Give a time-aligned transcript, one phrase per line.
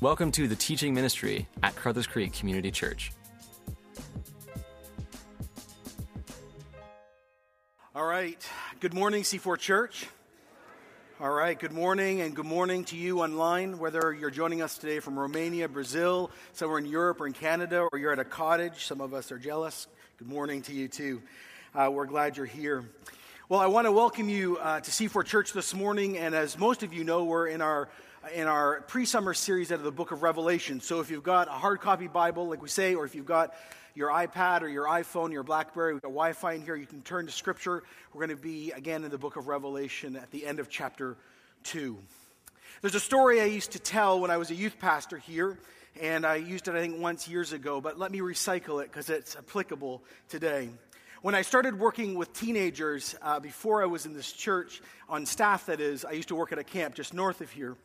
[0.00, 3.12] Welcome to the teaching ministry at Carruthers Creek Community Church.
[7.94, 8.36] All right.
[8.80, 10.06] Good morning, C4 Church.
[11.20, 11.58] All right.
[11.58, 15.68] Good morning, and good morning to you online, whether you're joining us today from Romania,
[15.68, 18.86] Brazil, somewhere in Europe or in Canada, or you're at a cottage.
[18.86, 19.86] Some of us are jealous.
[20.18, 21.22] Good morning to you, too.
[21.72, 22.84] Uh, we're glad you're here.
[23.48, 26.82] Well, I want to welcome you uh, to C4 Church this morning, and as most
[26.82, 27.88] of you know, we're in our
[28.32, 30.80] in our pre summer series out of the book of Revelation.
[30.80, 33.54] So if you've got a hard copy Bible, like we say, or if you've got
[33.94, 37.02] your iPad or your iPhone, your Blackberry, we've got Wi Fi in here, you can
[37.02, 37.82] turn to Scripture.
[38.12, 41.16] We're going to be again in the book of Revelation at the end of chapter
[41.64, 41.98] 2.
[42.80, 45.58] There's a story I used to tell when I was a youth pastor here,
[46.00, 49.10] and I used it, I think, once years ago, but let me recycle it because
[49.10, 50.68] it's applicable today.
[51.22, 55.66] When I started working with teenagers uh, before I was in this church, on staff
[55.66, 57.76] that is, I used to work at a camp just north of here.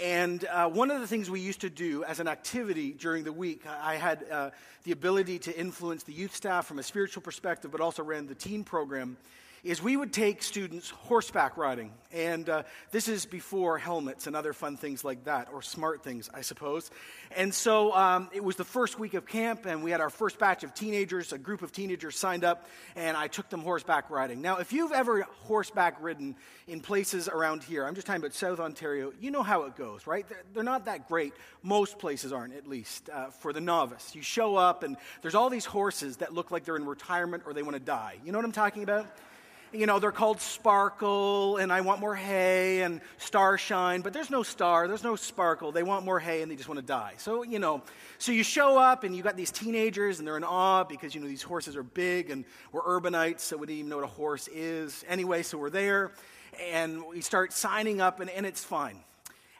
[0.00, 3.32] And uh, one of the things we used to do as an activity during the
[3.32, 4.50] week, I had uh,
[4.84, 8.34] the ability to influence the youth staff from a spiritual perspective, but also ran the
[8.34, 9.16] teen program
[9.64, 11.92] is we would take students horseback riding.
[12.10, 16.30] And uh, this is before helmets and other fun things like that, or smart things,
[16.32, 16.90] I suppose.
[17.36, 20.38] And so um, it was the first week of camp, and we had our first
[20.38, 21.32] batch of teenagers.
[21.32, 24.40] A group of teenagers signed up, and I took them horseback riding.
[24.40, 28.60] Now, if you've ever horseback ridden in places around here, I'm just talking about South
[28.60, 30.26] Ontario, you know how it goes, right?
[30.28, 31.34] They're, they're not that great.
[31.62, 34.14] Most places aren't, at least, uh, for the novice.
[34.14, 37.52] You show up, and there's all these horses that look like they're in retirement or
[37.52, 38.16] they want to die.
[38.24, 39.06] You know what I'm talking about?
[39.72, 44.42] You know, they're called Sparkle and I want more hay and Starshine, but there's no
[44.42, 45.72] star, there's no sparkle.
[45.72, 47.14] They want more hay and they just want to die.
[47.18, 47.82] So, you know,
[48.18, 51.20] so you show up and you got these teenagers and they're in awe because, you
[51.20, 54.08] know, these horses are big and we're urbanites, so we didn't even know what a
[54.08, 55.04] horse is.
[55.08, 56.12] Anyway, so we're there
[56.70, 58.98] and we start signing up and, and it's fine.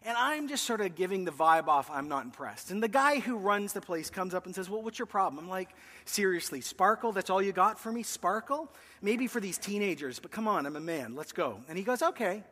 [0.09, 2.71] And I'm just sort of giving the vibe off, I'm not impressed.
[2.71, 5.45] And the guy who runs the place comes up and says, Well, what's your problem?
[5.45, 5.69] I'm like,
[6.07, 7.13] Seriously, Sparkle?
[7.13, 8.03] That's all you got for me?
[8.03, 8.73] Sparkle?
[9.03, 11.15] Maybe for these teenagers, but come on, I'm a man.
[11.15, 11.61] Let's go.
[11.69, 12.43] And he goes, Okay.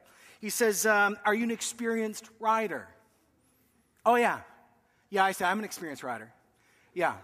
[0.42, 2.86] He says, um, Are you an experienced rider?
[4.04, 4.40] Oh, yeah.
[5.08, 6.30] Yeah, I said, I'm an experienced rider.
[6.92, 7.14] Yeah.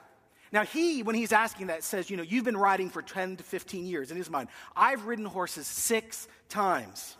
[0.50, 3.44] Now, he, when he's asking that, says, You know, you've been riding for 10 to
[3.44, 4.10] 15 years.
[4.10, 7.18] In his mind, I've ridden horses six times.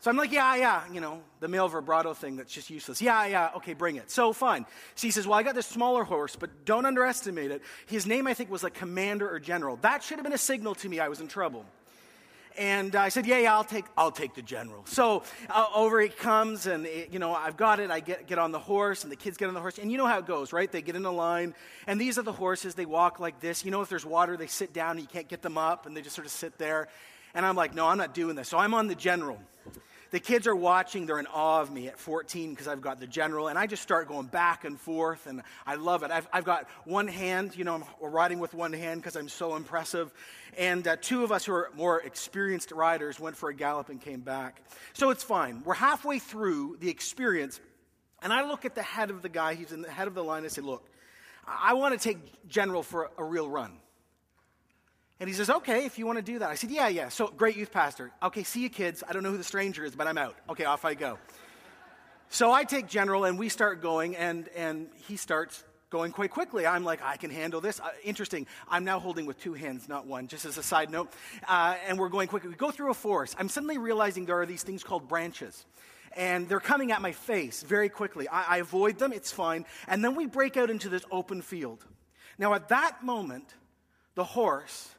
[0.00, 3.02] So I'm like, yeah, yeah, you know, the male vibrato thing that's just useless.
[3.02, 4.10] Yeah, yeah, okay, bring it.
[4.10, 4.64] So fine.
[4.94, 7.62] So he says, well, I got this smaller horse, but don't underestimate it.
[7.86, 9.76] His name, I think, was like commander or general.
[9.82, 11.64] That should have been a signal to me I was in trouble.
[12.56, 14.84] And I said, yeah, yeah, I'll take, I'll take the general.
[14.86, 17.90] So uh, over he comes, and it, you know, I've got it.
[17.90, 19.98] I get, get on the horse, and the kids get on the horse, and you
[19.98, 20.70] know how it goes, right?
[20.70, 21.54] They get in a line,
[21.86, 22.74] and these are the horses.
[22.74, 23.64] They walk like this.
[23.64, 25.96] You know, if there's water, they sit down, and you can't get them up, and
[25.96, 26.88] they just sort of sit there.
[27.32, 28.48] And I'm like, no, I'm not doing this.
[28.48, 29.38] So I'm on the general
[30.10, 31.06] the kids are watching.
[31.06, 33.48] They're in awe of me at 14 because I've got the general.
[33.48, 36.10] And I just start going back and forth, and I love it.
[36.10, 39.56] I've, I've got one hand, you know, I'm riding with one hand because I'm so
[39.56, 40.12] impressive.
[40.56, 44.00] And uh, two of us who are more experienced riders went for a gallop and
[44.00, 44.62] came back.
[44.92, 45.62] So it's fine.
[45.64, 47.60] We're halfway through the experience,
[48.22, 50.24] and I look at the head of the guy, he's in the head of the
[50.24, 50.88] line, and I say, Look,
[51.46, 53.72] I want to take general for a, a real run.
[55.20, 56.48] And he says, okay, if you want to do that.
[56.48, 57.08] I said, yeah, yeah.
[57.08, 58.12] So, great youth pastor.
[58.22, 59.02] Okay, see you kids.
[59.08, 60.36] I don't know who the stranger is, but I'm out.
[60.48, 61.18] Okay, off I go.
[62.30, 66.66] So I take General and we start going, and, and he starts going quite quickly.
[66.66, 67.80] I'm like, I can handle this.
[67.80, 68.46] Uh, interesting.
[68.68, 71.10] I'm now holding with two hands, not one, just as a side note.
[71.48, 72.50] Uh, and we're going quickly.
[72.50, 73.34] We go through a forest.
[73.38, 75.64] I'm suddenly realizing there are these things called branches.
[76.16, 78.28] And they're coming at my face very quickly.
[78.28, 79.64] I, I avoid them, it's fine.
[79.86, 81.84] And then we break out into this open field.
[82.38, 83.54] Now, at that moment,
[84.14, 84.94] the horse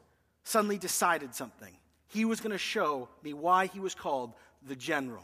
[0.49, 1.73] suddenly decided something.
[2.07, 4.33] He was going to show me why he was called
[4.67, 5.23] the general.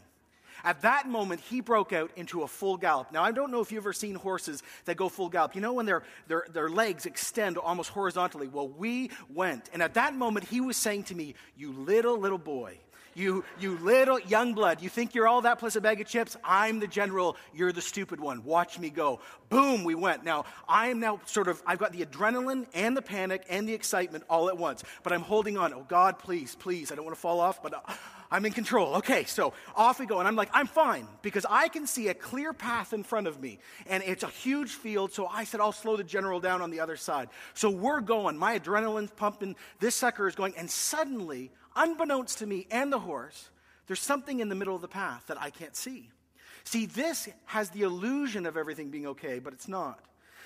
[0.64, 3.12] At that moment, he broke out into a full gallop.
[3.12, 5.54] Now, I don't know if you've ever seen horses that go full gallop.
[5.54, 8.48] You know when their, their, their legs extend almost horizontally?
[8.48, 9.68] Well, we went.
[9.72, 12.78] And at that moment, he was saying to me, You little, little boy,
[13.16, 16.36] you, you little young blood, you think you're all that plus a bag of chips?
[16.44, 18.44] I'm the general, you're the stupid one.
[18.44, 19.20] Watch me go.
[19.48, 20.24] Boom, we went.
[20.24, 23.74] Now, I am now sort of, I've got the adrenaline and the panic and the
[23.74, 25.72] excitement all at once, but I'm holding on.
[25.72, 27.92] Oh, God, please, please, I don't want to fall off, but uh,
[28.30, 28.96] I'm in control.
[28.96, 30.18] Okay, so off we go.
[30.18, 33.40] And I'm like, I'm fine because I can see a clear path in front of
[33.40, 35.12] me, and it's a huge field.
[35.12, 37.28] So I said, I'll slow the general down on the other side.
[37.54, 38.36] So we're going.
[38.36, 39.56] My adrenaline's pumping.
[39.80, 43.50] This sucker is going, and suddenly, unbeknownst to me and the horse,
[43.86, 46.10] there's something in the middle of the path that I can't see.
[46.64, 50.00] See, this has the illusion of everything being okay, but it's not.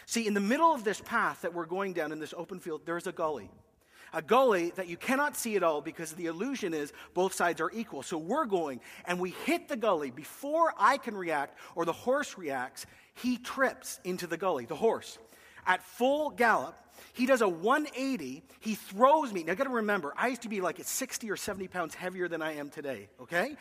[0.05, 2.83] See, in the middle of this path that we're going down in this open field,
[2.85, 3.49] there is a gully.
[4.13, 7.71] a gully that you cannot see at all because the illusion is both sides are
[7.73, 8.03] equal.
[8.03, 12.37] So we're going and we hit the gully before I can react or the horse
[12.37, 12.87] reacts.
[13.15, 15.19] He trips into the gully, the horse.
[15.67, 16.77] At full gallop,
[17.13, 18.43] he does a 180.
[18.61, 19.43] He throws me.
[19.43, 22.43] Now, got to remember, I used to be like 60 or 70 pounds heavier than
[22.43, 23.57] I am today, okay?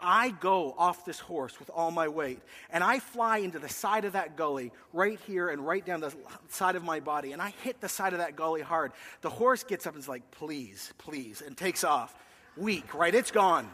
[0.00, 2.40] I go off this horse with all my weight,
[2.70, 6.14] and I fly into the side of that gully right here and right down the
[6.48, 8.92] side of my body, and I hit the side of that gully hard.
[9.22, 12.14] The horse gets up and is like, please, please, and takes off.
[12.56, 13.14] Weak, right?
[13.14, 13.68] It's gone.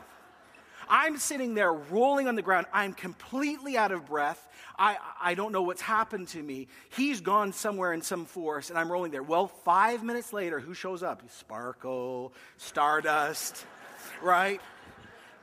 [0.89, 2.67] I'm sitting there rolling on the ground.
[2.73, 4.47] I'm completely out of breath.
[4.79, 6.69] I, I don't know what's happened to me.
[6.91, 9.23] He's gone somewhere in some force, and I'm rolling there.
[9.23, 11.23] Well, five minutes later, who shows up?
[11.31, 13.67] Sparkle, Stardust,
[14.23, 14.61] right?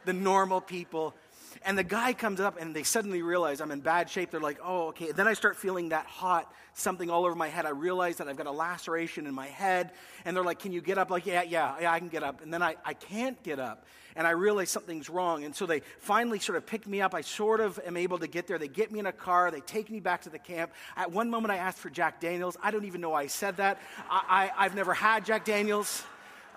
[0.06, 1.14] The normal people.
[1.64, 4.32] And the guy comes up and they suddenly realize I'm in bad shape.
[4.32, 5.10] They're like, oh, okay.
[5.10, 7.66] And then I start feeling that hot something all over my head.
[7.66, 9.92] I realize that I've got a laceration in my head.
[10.26, 11.12] And they're like, can you get up?
[11.12, 12.42] Like, yeah, yeah, yeah, I can get up.
[12.42, 13.86] And then I, I can't get up.
[14.16, 15.44] And I realize something's wrong.
[15.44, 17.14] And so they finally sort of pick me up.
[17.14, 18.58] I sort of am able to get there.
[18.58, 19.52] They get me in a car.
[19.52, 20.72] They take me back to the camp.
[20.98, 22.58] At one moment, I asked for Jack Daniels.
[22.62, 23.80] I don't even know why I said that.
[24.10, 26.04] I, I, I've never had Jack Daniels.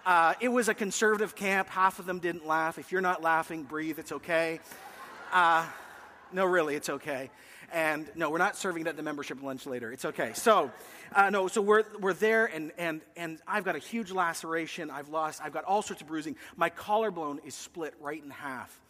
[0.07, 1.69] Uh, it was a conservative camp.
[1.69, 2.79] Half of them didn't laugh.
[2.79, 3.99] If you're not laughing, breathe.
[3.99, 4.61] It's okay.
[5.33, 5.67] Uh,
[6.33, 7.31] no, really, it's okay.
[7.73, 9.93] And no, we're not serving it at the membership lunch later.
[9.93, 10.33] It's okay.
[10.35, 10.71] So,
[11.15, 14.91] uh, no, so we're, we're there, and, and, and I've got a huge laceration.
[14.91, 16.37] I've lost, I've got all sorts of bruising.
[16.57, 18.81] My collarbone is split right in half.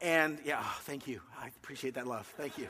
[0.00, 1.20] And yeah, oh, thank you.
[1.40, 2.32] I appreciate that love.
[2.36, 2.68] Thank you.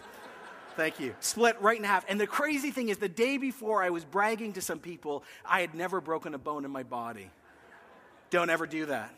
[0.77, 1.15] Thank you.
[1.21, 2.05] Split right in half.
[2.09, 5.61] And the crazy thing is, the day before I was bragging to some people, I
[5.61, 7.31] had never broken a bone in my body.
[8.31, 9.13] Don't ever do that.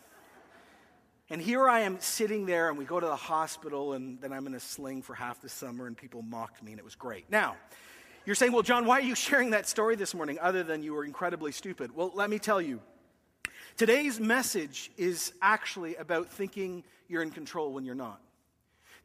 [1.32, 4.49] And here I am sitting there, and we go to the hospital, and then I'm
[4.49, 7.31] in a sling for half the summer, and people mocked me, and it was great.
[7.31, 7.55] Now,
[8.27, 10.93] you're saying, well, John, why are you sharing that story this morning other than you
[10.93, 11.94] were incredibly stupid?
[11.94, 12.81] Well, let me tell you.
[13.77, 18.21] Today's message is actually about thinking you're in control when you're not.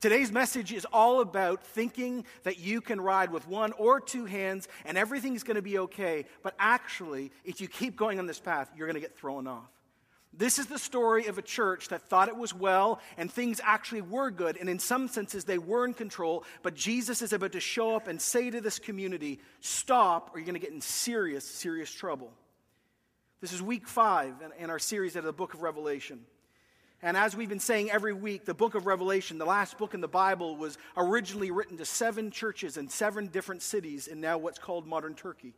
[0.01, 4.67] Today's message is all about thinking that you can ride with one or two hands
[4.83, 6.25] and everything's going to be okay.
[6.43, 9.69] But actually, if you keep going on this path, you're going to get thrown off.
[10.37, 14.01] This is the story of a church that thought it was well and things actually
[14.01, 16.43] were good, and in some senses they were in control.
[16.61, 20.45] But Jesus is about to show up and say to this community, Stop, or you're
[20.45, 22.31] going to get in serious, serious trouble.
[23.39, 26.25] This is week five in our series out of the book of Revelation.
[27.01, 30.01] And as we've been saying every week, the book of Revelation, the last book in
[30.01, 34.59] the Bible, was originally written to seven churches in seven different cities in now what's
[34.59, 35.53] called modern Turkey.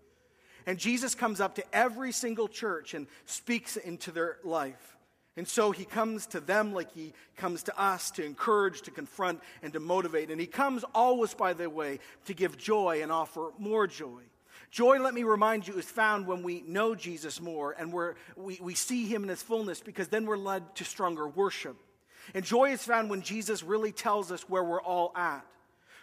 [0.68, 4.98] And Jesus comes up to every single church and speaks into their life.
[5.38, 9.40] And so he comes to them like he comes to us to encourage, to confront,
[9.64, 10.30] and to motivate.
[10.30, 14.22] And he comes always, by the way, to give joy and offer more joy.
[14.70, 18.60] Joy, let me remind you, is found when we know Jesus more and we we,
[18.62, 21.78] we see him in his fullness because then we're led to stronger worship.
[22.34, 25.46] And joy is found when Jesus really tells us where we're all at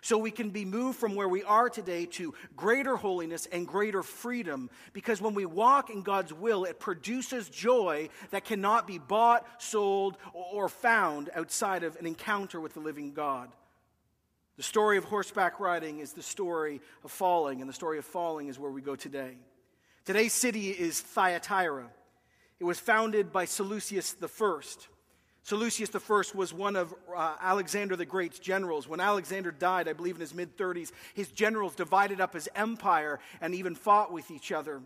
[0.05, 4.03] so we can be moved from where we are today to greater holiness and greater
[4.03, 4.69] freedom.
[4.93, 10.19] Because when we walk in God's will, it produces joy that cannot be bought, sold,
[10.35, 13.51] or found outside of an encounter with the living God.
[14.59, 18.49] The story of horseback riding is the story of falling, and the story of falling
[18.49, 19.39] is where we go today.
[20.05, 21.89] Today's city is Thyatira.
[22.61, 24.61] It was founded by Seleucus I.
[25.45, 28.89] Seleucus I was one of uh, Alexander the Great's generals.
[28.89, 33.21] When Alexander died, I believe in his mid 30s, his generals divided up his empire
[33.43, 34.81] and even fought with each other.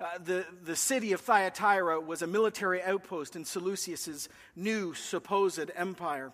[0.00, 6.30] Uh, the, the city of Thyatira was a military outpost in Seleucus's new supposed empire.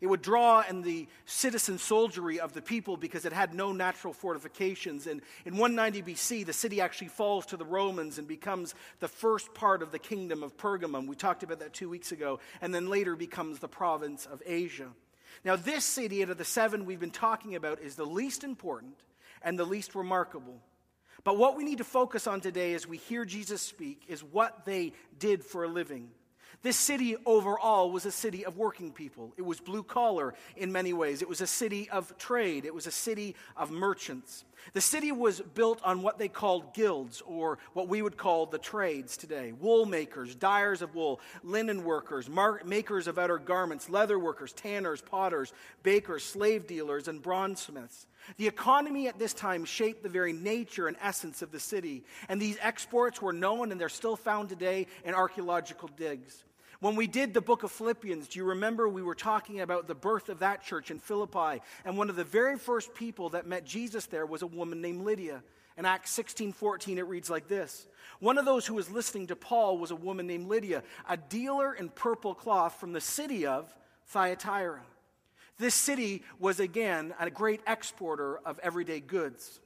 [0.00, 4.12] It would draw in the citizen soldiery of the people because it had no natural
[4.12, 5.06] fortifications.
[5.06, 9.54] And in 190 BC, the city actually falls to the Romans and becomes the first
[9.54, 11.06] part of the kingdom of Pergamum.
[11.06, 12.40] We talked about that two weeks ago.
[12.60, 14.88] And then later becomes the province of Asia.
[15.44, 18.94] Now, this city, out of the seven we've been talking about, is the least important
[19.42, 20.60] and the least remarkable.
[21.22, 24.64] But what we need to focus on today as we hear Jesus speak is what
[24.64, 26.10] they did for a living.
[26.64, 29.34] This city overall was a city of working people.
[29.36, 31.20] It was blue collar in many ways.
[31.20, 32.64] It was a city of trade.
[32.64, 34.46] It was a city of merchants.
[34.72, 38.56] The city was built on what they called guilds, or what we would call the
[38.56, 42.30] trades today wool makers, dyers of wool, linen workers,
[42.64, 45.52] makers of outer garments, leather workers, tanners, potters,
[45.82, 48.06] bakers, slave dealers, and bronzesmiths.
[48.38, 52.40] The economy at this time shaped the very nature and essence of the city, and
[52.40, 56.42] these exports were known and they're still found today in archaeological digs.
[56.80, 59.94] When we did the book of Philippians, do you remember we were talking about the
[59.94, 61.62] birth of that church in Philippi?
[61.84, 65.02] And one of the very first people that met Jesus there was a woman named
[65.02, 65.42] Lydia.
[65.76, 67.86] In Acts 16:14 it reads like this.
[68.20, 71.74] One of those who was listening to Paul was a woman named Lydia, a dealer
[71.74, 73.74] in purple cloth from the city of
[74.06, 74.82] Thyatira.
[75.58, 79.60] This city was again a great exporter of everyday goods.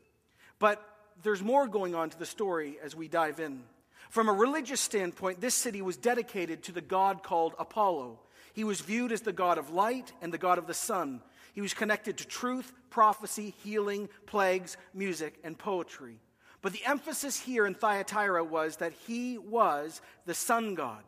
[0.59, 0.83] But
[1.23, 3.65] there's more going on to the story as we dive in.
[4.11, 8.21] From a religious standpoint, this city was dedicated to the god called Apollo.
[8.55, 11.21] He was viewed as the god of light and the god of the sun.
[11.55, 16.21] He was connected to truth, prophecy, healing, plagues, music, and poetry.
[16.63, 21.05] But the emphasis here in Thyatira was that he was the sun god.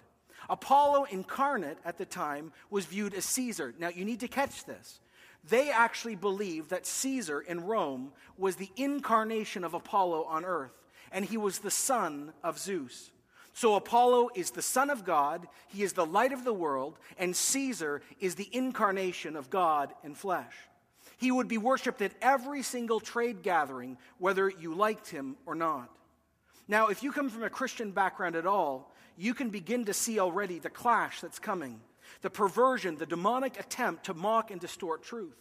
[0.49, 3.75] Apollo incarnate at the time was viewed as Caesar.
[3.79, 5.01] Now, you need to catch this.
[5.49, 10.73] They actually believed that Caesar in Rome was the incarnation of Apollo on earth,
[11.13, 13.11] and he was the son of Zeus.
[13.53, 17.35] So Apollo is the Son of God, he is the light of the world, and
[17.35, 20.55] Caesar is the incarnation of God in flesh.
[21.19, 25.91] He would be worshiped at every single trade gathering, whether you liked him or not.
[26.69, 30.19] Now, if you come from a Christian background at all, you can begin to see
[30.19, 31.81] already the clash that's coming,
[32.23, 35.37] the perversion, the demonic attempt to mock and distort truth.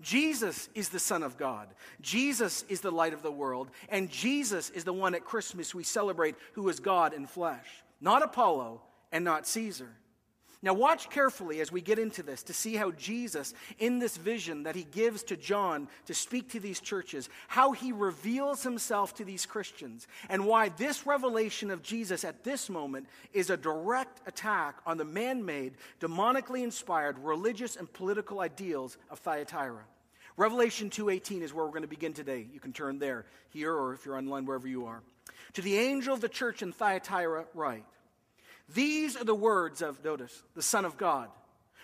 [0.00, 1.68] Jesus is the Son of God.
[2.00, 3.70] Jesus is the light of the world.
[3.88, 7.66] And Jesus is the one at Christmas we celebrate who is God in flesh,
[8.00, 9.90] not Apollo and not Caesar.
[10.60, 14.64] Now, watch carefully as we get into this to see how Jesus, in this vision
[14.64, 19.24] that he gives to John to speak to these churches, how he reveals himself to
[19.24, 24.78] these Christians, and why this revelation of Jesus at this moment is a direct attack
[24.84, 29.84] on the man made, demonically inspired religious and political ideals of Thyatira.
[30.36, 32.48] Revelation 2:18 is where we're going to begin today.
[32.52, 35.02] You can turn there, here, or if you're online, wherever you are.
[35.52, 37.84] To the angel of the church in Thyatira, write.
[38.74, 41.28] These are the words of, notice, the Son of God,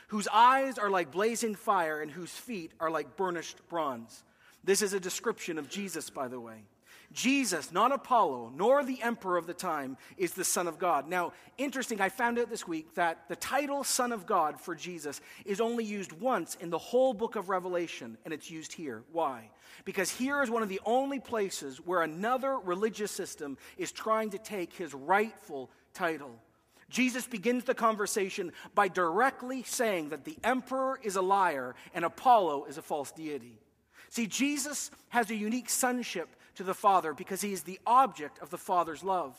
[0.08, 4.22] whose eyes are like blazing fire and whose feet are like burnished bronze.
[4.62, 6.64] This is a description of Jesus, by the way.
[7.12, 11.08] Jesus, not Apollo, nor the emperor of the time, is the Son of God.
[11.08, 15.20] Now, interesting, I found out this week that the title Son of God for Jesus
[15.44, 19.04] is only used once in the whole book of Revelation, and it's used here.
[19.12, 19.50] Why?
[19.84, 24.38] Because here is one of the only places where another religious system is trying to
[24.38, 26.40] take his rightful title.
[26.94, 32.66] Jesus begins the conversation by directly saying that the emperor is a liar and Apollo
[32.66, 33.58] is a false deity.
[34.10, 38.50] See, Jesus has a unique sonship to the Father because he is the object of
[38.50, 39.34] the Father's love.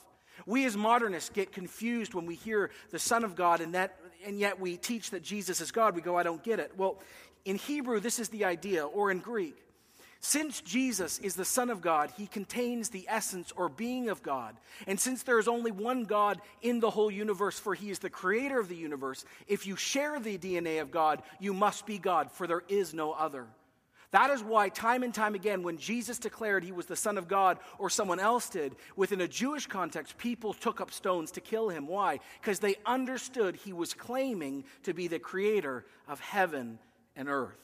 [0.46, 4.38] We as modernists get confused when we hear the Son of God and, that, and
[4.38, 5.96] yet we teach that Jesus is God.
[5.96, 6.74] We go, I don't get it.
[6.76, 7.00] Well,
[7.46, 9.56] in Hebrew, this is the idea, or in Greek.
[10.28, 14.56] Since Jesus is the Son of God, he contains the essence or being of God.
[14.88, 18.10] And since there is only one God in the whole universe, for he is the
[18.10, 22.32] creator of the universe, if you share the DNA of God, you must be God,
[22.32, 23.46] for there is no other.
[24.10, 27.28] That is why, time and time again, when Jesus declared he was the Son of
[27.28, 31.70] God or someone else did, within a Jewish context, people took up stones to kill
[31.70, 31.86] him.
[31.86, 32.20] Why?
[32.42, 36.80] Because they understood he was claiming to be the creator of heaven
[37.16, 37.60] and earth.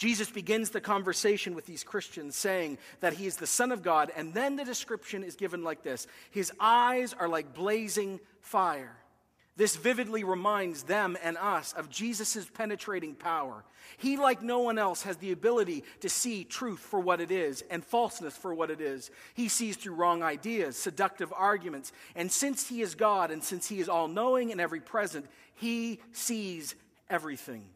[0.00, 4.10] Jesus begins the conversation with these Christians saying that he is the Son of God,
[4.16, 8.96] and then the description is given like this His eyes are like blazing fire.
[9.58, 13.62] This vividly reminds them and us of Jesus' penetrating power.
[13.98, 17.62] He, like no one else, has the ability to see truth for what it is
[17.70, 19.10] and falseness for what it is.
[19.34, 23.80] He sees through wrong ideas, seductive arguments, and since He is God and since He
[23.80, 25.26] is all knowing and every present,
[25.56, 26.74] He sees
[27.10, 27.66] everything.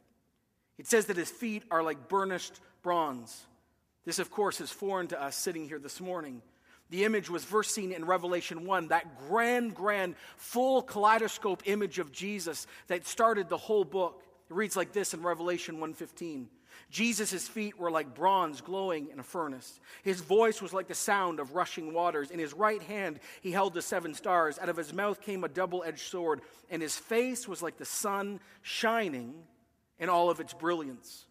[0.78, 3.46] It says that his feet are like burnished bronze.
[4.04, 6.42] This, of course, is foreign to us sitting here this morning.
[6.90, 12.12] The image was first seen in Revelation 1, that grand, grand, full kaleidoscope image of
[12.12, 14.22] Jesus that started the whole book.
[14.50, 16.48] It reads like this in Revelation 1:15.
[16.90, 19.80] Jesus' feet were like bronze glowing in a furnace.
[20.02, 22.30] His voice was like the sound of rushing waters.
[22.30, 24.58] In his right hand, he held the seven stars.
[24.58, 27.84] Out of his mouth came a double edged sword, and his face was like the
[27.84, 29.46] sun shining
[30.04, 31.24] in all of its brilliance.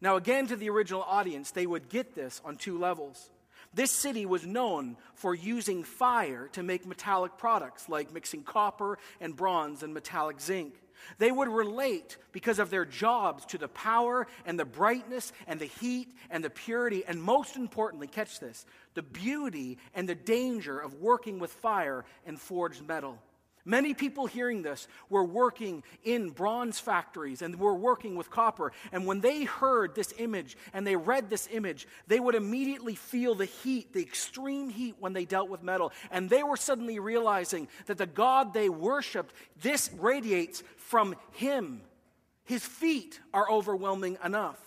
[0.00, 3.30] Now, again, to the original audience, they would get this on two levels.
[3.72, 9.36] This city was known for using fire to make metallic products, like mixing copper and
[9.36, 10.74] bronze and metallic zinc.
[11.18, 15.66] They would relate because of their jobs to the power and the brightness and the
[15.66, 20.94] heat and the purity, and most importantly, catch this, the beauty and the danger of
[20.94, 23.16] working with fire and forged metal.
[23.64, 28.72] Many people hearing this were working in bronze factories and were working with copper.
[28.90, 33.36] And when they heard this image and they read this image, they would immediately feel
[33.36, 35.92] the heat, the extreme heat when they dealt with metal.
[36.10, 41.82] And they were suddenly realizing that the God they worshiped, this radiates from Him.
[42.44, 44.58] His feet are overwhelming enough.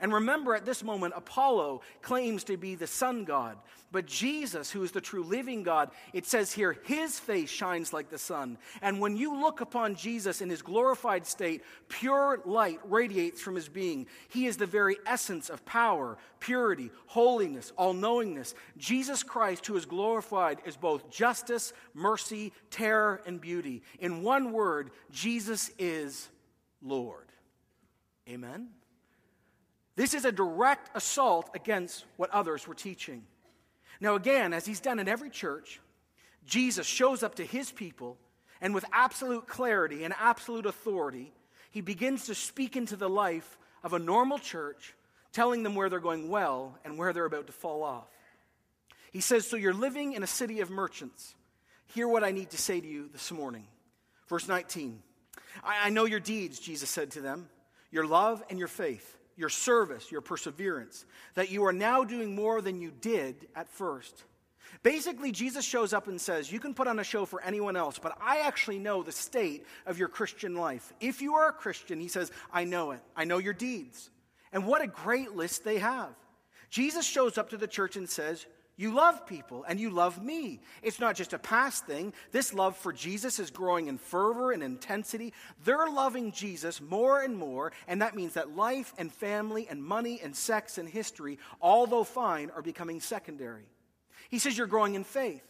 [0.00, 3.58] And remember, at this moment, Apollo claims to be the sun god.
[3.90, 8.10] But Jesus, who is the true living God, it says here, his face shines like
[8.10, 8.58] the sun.
[8.82, 13.68] And when you look upon Jesus in his glorified state, pure light radiates from his
[13.68, 14.06] being.
[14.28, 18.54] He is the very essence of power, purity, holiness, all knowingness.
[18.76, 23.82] Jesus Christ, who is glorified, is both justice, mercy, terror, and beauty.
[23.98, 26.28] In one word, Jesus is
[26.82, 27.32] Lord.
[28.28, 28.68] Amen.
[29.98, 33.24] This is a direct assault against what others were teaching.
[34.00, 35.80] Now, again, as he's done in every church,
[36.46, 38.16] Jesus shows up to his people,
[38.60, 41.32] and with absolute clarity and absolute authority,
[41.72, 44.94] he begins to speak into the life of a normal church,
[45.32, 48.06] telling them where they're going well and where they're about to fall off.
[49.10, 51.34] He says, So you're living in a city of merchants.
[51.88, 53.66] Hear what I need to say to you this morning.
[54.28, 55.02] Verse 19
[55.64, 57.48] I, I know your deeds, Jesus said to them,
[57.90, 62.60] your love and your faith your service, your perseverance, that you are now doing more
[62.60, 64.24] than you did at first.
[64.82, 67.98] Basically, Jesus shows up and says, You can put on a show for anyone else,
[67.98, 70.92] but I actually know the state of your Christian life.
[71.00, 73.00] If you are a Christian, he says, I know it.
[73.16, 74.10] I know your deeds.
[74.52, 76.10] And what a great list they have.
[76.68, 78.44] Jesus shows up to the church and says,
[78.78, 80.60] you love people and you love me.
[80.84, 82.14] It's not just a past thing.
[82.30, 85.34] This love for Jesus is growing in fervor and intensity.
[85.64, 90.20] They're loving Jesus more and more, and that means that life and family and money
[90.22, 93.66] and sex and history, although fine, are becoming secondary.
[94.30, 95.42] He says you're growing in faith.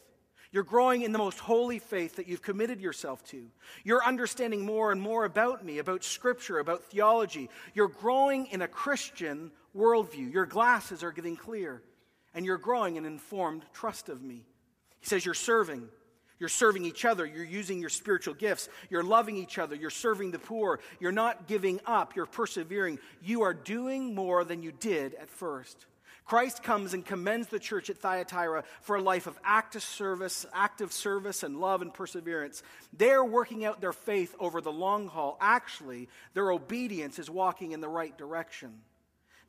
[0.50, 3.50] You're growing in the most holy faith that you've committed yourself to.
[3.84, 7.50] You're understanding more and more about me, about Scripture, about theology.
[7.74, 10.32] You're growing in a Christian worldview.
[10.32, 11.82] Your glasses are getting clear
[12.38, 14.44] and you're growing an informed trust of me.
[15.00, 15.88] He says, You're serving.
[16.38, 17.26] You're serving each other.
[17.26, 18.68] You're using your spiritual gifts.
[18.90, 19.74] You're loving each other.
[19.74, 20.78] You're serving the poor.
[21.00, 22.14] You're not giving up.
[22.14, 23.00] You're persevering.
[23.20, 25.86] You are doing more than you did at first.
[26.24, 30.92] Christ comes and commends the church at Thyatira for a life of active service, active
[30.92, 32.62] service and love and perseverance.
[32.96, 35.38] They're working out their faith over the long haul.
[35.40, 38.74] Actually, their obedience is walking in the right direction.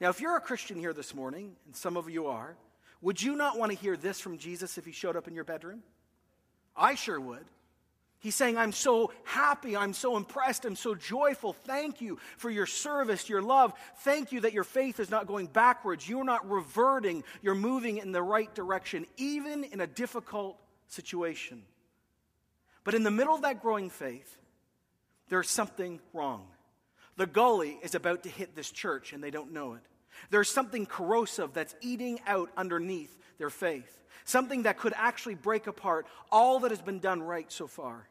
[0.02, 2.56] Now, if you're a Christian here this morning, and some of you are,
[3.02, 5.44] would you not want to hear this from Jesus if he showed up in your
[5.44, 5.84] bedroom?
[6.76, 7.46] I sure would.
[8.22, 9.78] He's saying, I'm so happy.
[9.78, 10.66] I'm so impressed.
[10.66, 11.54] I'm so joyful.
[11.54, 13.74] Thank you for your service, your love.
[14.00, 16.08] Thank you that your faith is not going backwards.
[16.08, 17.24] You're not reverting.
[17.42, 21.64] You're moving in the right direction, even in a difficult situation.
[22.84, 24.38] But in the middle of that growing faith,
[25.30, 26.46] there's something wrong.
[27.16, 29.82] The gully is about to hit this church, and they don't know it.
[30.30, 36.06] There's something corrosive that's eating out underneath their faith, something that could actually break apart
[36.32, 38.08] all that has been done right so far.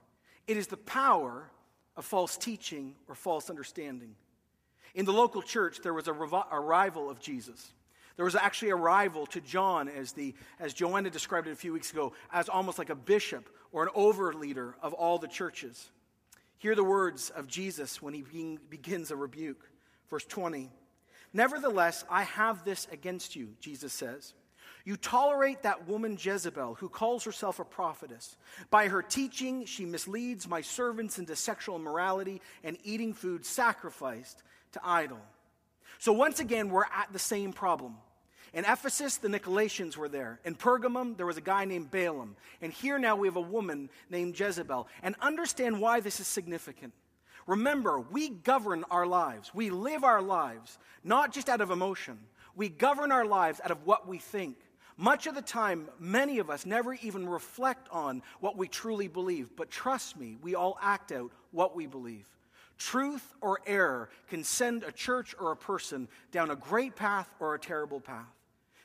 [0.47, 1.51] It is the power
[1.97, 4.15] of false teaching or false understanding.
[4.95, 7.73] In the local church, there was a arrival of Jesus.
[8.17, 11.73] There was actually a rival to John, as, the, as Joanna described it a few
[11.73, 15.91] weeks ago, as almost like a bishop or an overleader of all the churches.
[16.59, 19.71] Hear the words of Jesus when he begins a rebuke.
[20.11, 20.71] Verse 20
[21.39, 24.35] Nevertheless, I have this against you, Jesus says.
[24.85, 28.37] You tolerate that woman Jezebel, who calls herself a prophetess.
[28.71, 34.81] By her teaching, she misleads my servants into sexual immorality and eating food sacrificed to
[34.83, 35.21] idol.
[36.01, 37.95] So once again, we're at the same problem.
[38.53, 40.41] In Ephesus, the Nicolaitans were there.
[40.45, 42.35] In Pergamum, there was a guy named Balaam.
[42.61, 44.89] And here now we have a woman named Jezebel.
[45.05, 46.95] And understand why this is significant.
[47.49, 49.53] Remember, we govern our lives.
[49.55, 52.19] We live our lives, not just out of emotion.
[52.55, 54.59] We govern our lives out of what we think.
[54.99, 59.57] Much of the time, many of us never even reflect on what we truly believe.
[59.57, 62.29] But trust me, we all act out what we believe.
[62.77, 67.55] Truth or error can send a church or a person down a great path or
[67.55, 68.27] a terrible path.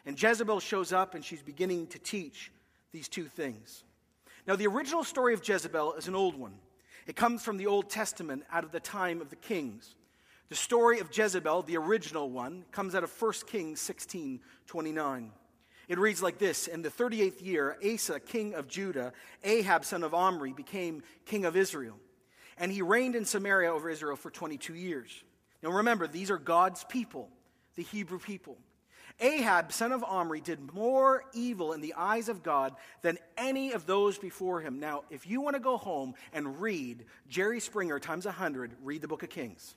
[0.06, 2.50] And Jezebel shows up and she's beginning to teach
[2.94, 3.84] these two things.
[4.48, 6.54] Now, the original story of Jezebel is an old one.
[7.08, 9.96] It comes from the Old Testament out of the time of the kings.
[10.50, 15.32] The story of Jezebel, the original one, comes out of 1 Kings 16 29.
[15.88, 19.14] It reads like this In the 38th year, Asa, king of Judah,
[19.44, 21.98] Ahab, son of Omri, became king of Israel.
[22.58, 25.24] And he reigned in Samaria over Israel for 22 years.
[25.62, 27.30] Now remember, these are God's people,
[27.76, 28.58] the Hebrew people.
[29.20, 33.86] Ahab, son of Omri, did more evil in the eyes of God than any of
[33.86, 34.80] those before him.
[34.80, 39.08] Now, if you want to go home and read Jerry Springer times 100, read the
[39.08, 39.76] book of Kings.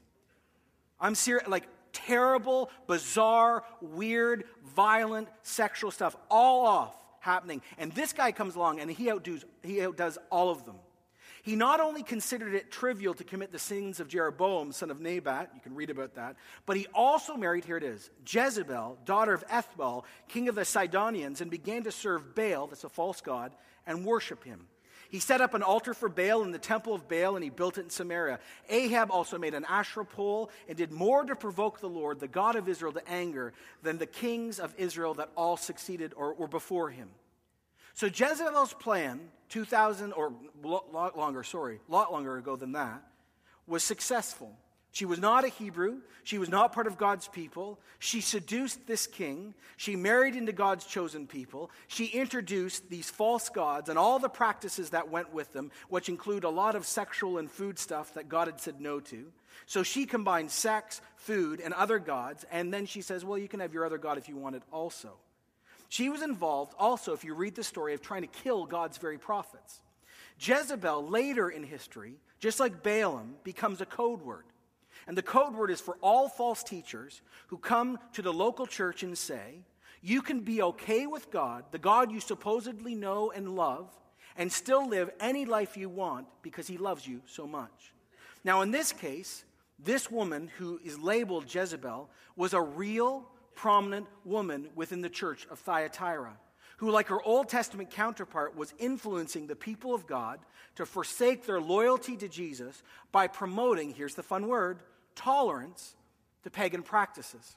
[0.98, 7.62] I'm serious, like terrible, bizarre, weird, violent, sexual stuff, all off happening.
[7.78, 10.76] And this guy comes along and he outdoes, he outdoes all of them.
[11.46, 15.52] He not only considered it trivial to commit the sins of Jeroboam, son of Nebat,
[15.54, 16.34] you can read about that,
[16.66, 21.40] but he also married, here it is, Jezebel, daughter of Ethbaal, king of the Sidonians,
[21.40, 23.52] and began to serve Baal, that's a false god,
[23.86, 24.66] and worship him.
[25.08, 27.78] He set up an altar for Baal in the temple of Baal and he built
[27.78, 28.40] it in Samaria.
[28.68, 32.56] Ahab also made an Asherah pole and did more to provoke the Lord, the God
[32.56, 33.52] of Israel, to anger
[33.84, 37.08] than the kings of Israel that all succeeded or were before him.
[37.96, 43.02] So Jezebel's plan, 2,000 or lot longer, sorry, lot longer ago than that,
[43.66, 44.54] was successful.
[44.92, 46.02] She was not a Hebrew.
[46.22, 47.80] She was not part of God's people.
[47.98, 49.54] She seduced this king.
[49.78, 51.70] She married into God's chosen people.
[51.86, 56.44] She introduced these false gods and all the practices that went with them, which include
[56.44, 59.32] a lot of sexual and food stuff that God had said no to.
[59.64, 63.60] So she combined sex, food, and other gods, and then she says, Well, you can
[63.60, 65.14] have your other God if you want it also.
[65.88, 69.18] She was involved also, if you read the story, of trying to kill God's very
[69.18, 69.80] prophets.
[70.38, 74.44] Jezebel, later in history, just like Balaam, becomes a code word.
[75.06, 79.02] And the code word is for all false teachers who come to the local church
[79.02, 79.60] and say,
[80.02, 83.88] you can be okay with God, the God you supposedly know and love,
[84.36, 87.92] and still live any life you want because he loves you so much.
[88.44, 89.44] Now, in this case,
[89.78, 95.58] this woman who is labeled Jezebel was a real prominent woman within the church of
[95.58, 96.36] Thyatira,
[96.76, 100.38] who, like her Old Testament counterpart, was influencing the people of God
[100.76, 104.78] to forsake their loyalty to Jesus by promoting, here's the fun word,
[105.14, 105.96] tolerance
[106.44, 107.56] to pagan practices.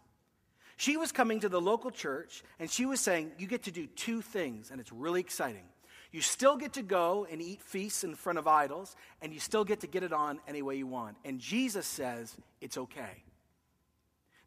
[0.77, 3.85] She was coming to the local church and she was saying, You get to do
[3.85, 5.65] two things, and it's really exciting.
[6.11, 9.63] You still get to go and eat feasts in front of idols, and you still
[9.63, 11.17] get to get it on any way you want.
[11.23, 13.23] And Jesus says it's okay.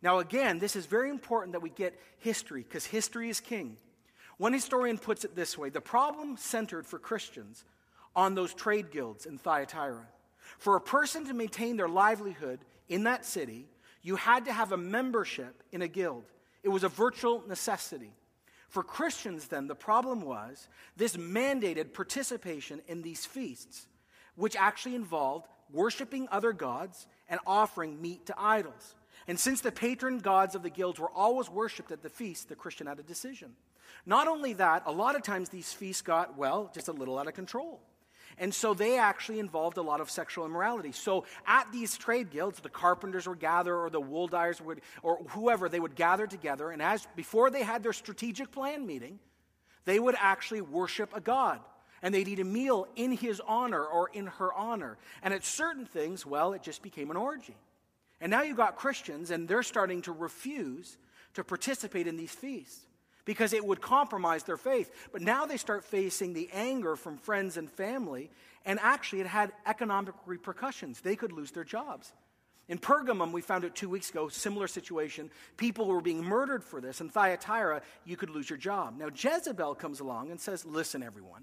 [0.02, 3.76] Now, again, this is very important that we get history because history is king.
[4.36, 7.64] One historian puts it this way the problem centered for Christians
[8.14, 10.06] on those trade guilds in Thyatira.
[10.58, 13.66] For a person to maintain their livelihood in that city,
[14.02, 16.24] you had to have a membership in a guild.
[16.62, 18.12] It was a virtual necessity.
[18.68, 23.86] For Christians, then, the problem was this mandated participation in these feasts,
[24.34, 28.94] which actually involved worshiping other gods and offering meat to idols.
[29.28, 32.56] And since the patron gods of the guilds were always worshipped at the feast, the
[32.56, 33.52] Christian had a decision.
[34.04, 37.28] Not only that, a lot of times these feasts got, well, just a little out
[37.28, 37.80] of control.
[38.38, 40.92] And so they actually involved a lot of sexual immorality.
[40.92, 45.18] So at these trade guilds, the carpenters would gather, or the wool dyers would, or
[45.28, 46.70] whoever, they would gather together.
[46.70, 49.18] And as before they had their strategic plan meeting,
[49.84, 51.60] they would actually worship a god.
[52.02, 54.98] And they'd eat a meal in his honor or in her honor.
[55.22, 57.56] And at certain things, well, it just became an orgy.
[58.22, 60.96] And now you've got Christians, and they're starting to refuse
[61.34, 62.86] to participate in these feasts
[63.24, 64.92] because it would compromise their faith.
[65.12, 68.30] But now they start facing the anger from friends and family,
[68.64, 71.00] and actually it had economic repercussions.
[71.00, 72.12] They could lose their jobs.
[72.68, 75.28] In Pergamum, we found it two weeks ago, similar situation.
[75.56, 77.00] People were being murdered for this.
[77.00, 78.96] In Thyatira, you could lose your job.
[78.96, 81.42] Now, Jezebel comes along and says, Listen, everyone,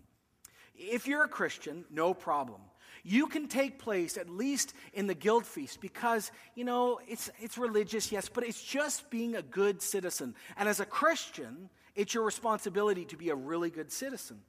[0.77, 2.61] if you're a Christian, no problem
[3.03, 7.57] you can take place at least in the guild feast because, you know, it's, it's
[7.57, 10.35] religious, yes, but it's just being a good citizen.
[10.57, 14.41] And as a Christian, it's your responsibility to be a really good citizen.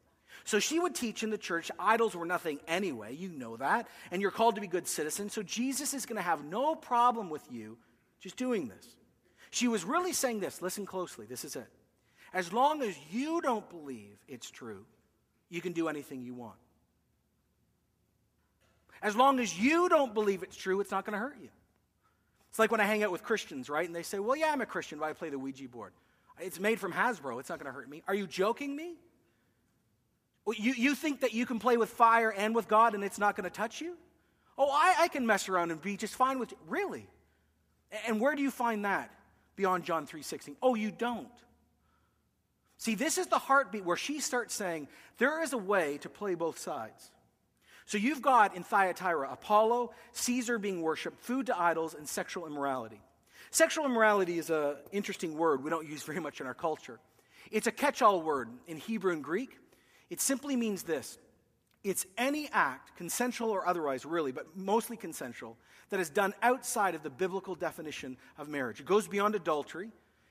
[0.45, 4.23] So she would teach in the church idols were nothing anyway, you know that, and
[4.23, 5.33] you're called to be good citizens.
[5.33, 7.77] So Jesus is going to have no problem with you
[8.21, 8.97] just doing this.
[9.51, 11.67] She was really saying this, listen closely, this is it.
[12.33, 14.87] As long as you don't believe it's true,
[15.49, 16.57] you can do anything you want.
[19.03, 21.49] As long as you don't believe it's true, it's not going to hurt you.
[22.51, 23.87] It's like when I hang out with Christians, right?
[23.87, 25.93] And they say, Well, yeah, I'm a Christian, but I play the Ouija board.
[26.41, 27.39] It's made from Hasbro.
[27.39, 28.03] It's not going to hurt me.
[28.09, 28.95] Are you joking me?
[30.57, 33.37] You, you think that you can play with fire and with God and it's not
[33.37, 33.97] going to touch you?
[34.59, 36.59] Oh, I, I can mess around and be just fine with you.
[36.67, 37.07] Really?
[38.07, 39.11] And where do you find that
[39.55, 40.57] beyond John 3.16?
[40.63, 41.29] Oh, you don't.
[42.79, 46.35] See, this is the heartbeat where she starts saying, there is a way to play
[46.35, 47.11] both sides.
[47.91, 53.01] So you've got in Thyatira Apollo, Caesar being worshiped, food to idols, and sexual immorality.
[53.51, 57.01] Sexual immorality is an interesting word we don't use very much in our culture.
[57.51, 59.59] It's a catch all word in Hebrew and Greek.
[60.09, 61.19] It simply means this
[61.83, 65.57] it's any act, consensual or otherwise, really, but mostly consensual,
[65.89, 68.79] that is done outside of the biblical definition of marriage.
[68.79, 69.91] It goes beyond adultery.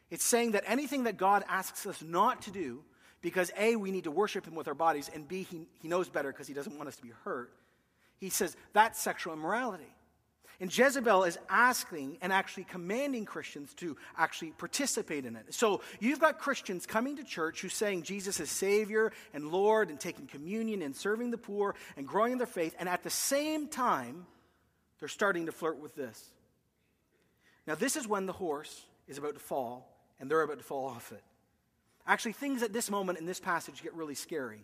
[0.09, 2.85] It's saying that anything that God asks us not to do
[3.21, 6.10] because A, we need to worship him with our bodies, and B, he, he knows
[6.10, 7.51] better because he doesn't want us to be hurt.
[8.19, 9.93] He says that's sexual immorality.
[10.62, 15.53] And Jezebel is asking and actually commanding Christians to actually participate in it.
[15.53, 19.97] So you've got Christians coming to church who's saying Jesus is Savior and Lord and
[19.97, 22.75] taking communion and serving the poor and growing in their faith.
[22.77, 24.25] And at the same time,
[24.99, 26.29] they're starting to flirt with this.
[27.65, 30.88] Now, this is when the horse is about to fall and they're about to fall
[30.88, 31.23] off it.
[32.09, 34.63] Actually, things at this moment in this passage get really scary.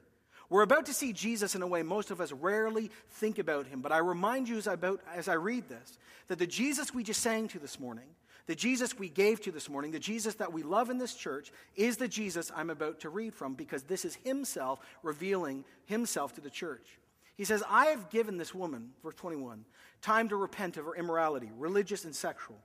[0.49, 3.81] We're about to see Jesus in a way most of us rarely think about him,
[3.81, 7.03] but I remind you as I, about, as I read this that the Jesus we
[7.03, 8.07] just sang to this morning,
[8.47, 11.51] the Jesus we gave to this morning, the Jesus that we love in this church,
[11.75, 16.41] is the Jesus I'm about to read from because this is himself revealing himself to
[16.41, 16.97] the church.
[17.37, 19.65] He says, I have given this woman, verse 21,
[20.01, 22.57] time to repent of her immorality, religious and sexual,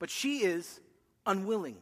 [0.00, 0.80] but she is
[1.26, 1.76] unwilling.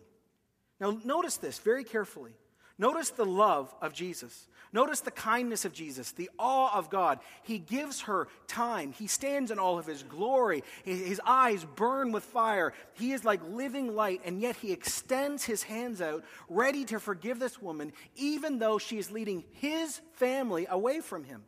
[0.84, 2.32] Now, notice this very carefully.
[2.76, 4.46] Notice the love of Jesus.
[4.70, 7.20] Notice the kindness of Jesus, the awe of God.
[7.42, 8.92] He gives her time.
[8.92, 10.62] He stands in all of his glory.
[10.84, 12.74] His eyes burn with fire.
[12.92, 17.38] He is like living light, and yet he extends his hands out, ready to forgive
[17.38, 21.44] this woman, even though she is leading his family away from him.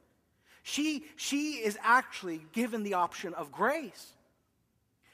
[0.63, 4.16] She, she is actually given the option of grace.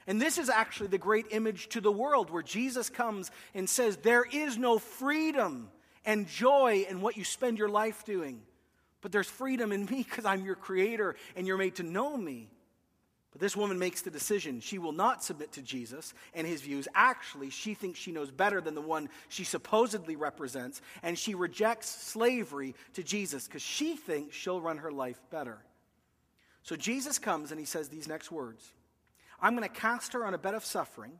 [0.07, 3.97] And this is actually the great image to the world where Jesus comes and says,
[3.97, 5.69] There is no freedom
[6.05, 8.41] and joy in what you spend your life doing.
[9.01, 12.49] But there's freedom in me because I'm your creator and you're made to know me.
[13.31, 14.59] But this woman makes the decision.
[14.59, 16.87] She will not submit to Jesus and his views.
[16.93, 21.89] Actually, she thinks she knows better than the one she supposedly represents, and she rejects
[21.89, 25.57] slavery to Jesus because she thinks she'll run her life better.
[26.61, 28.71] So Jesus comes and he says these next words
[29.43, 31.11] I'm going to cast her on a bed of suffering,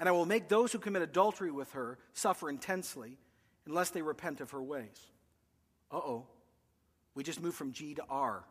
[0.00, 3.16] and I will make those who commit adultery with her suffer intensely
[3.64, 5.06] unless they repent of her ways.
[5.92, 6.26] Uh oh.
[7.14, 8.42] We just moved from G to R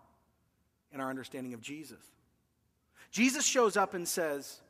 [0.93, 1.99] in our understanding of Jesus.
[3.12, 4.62] Jesus shows up and says,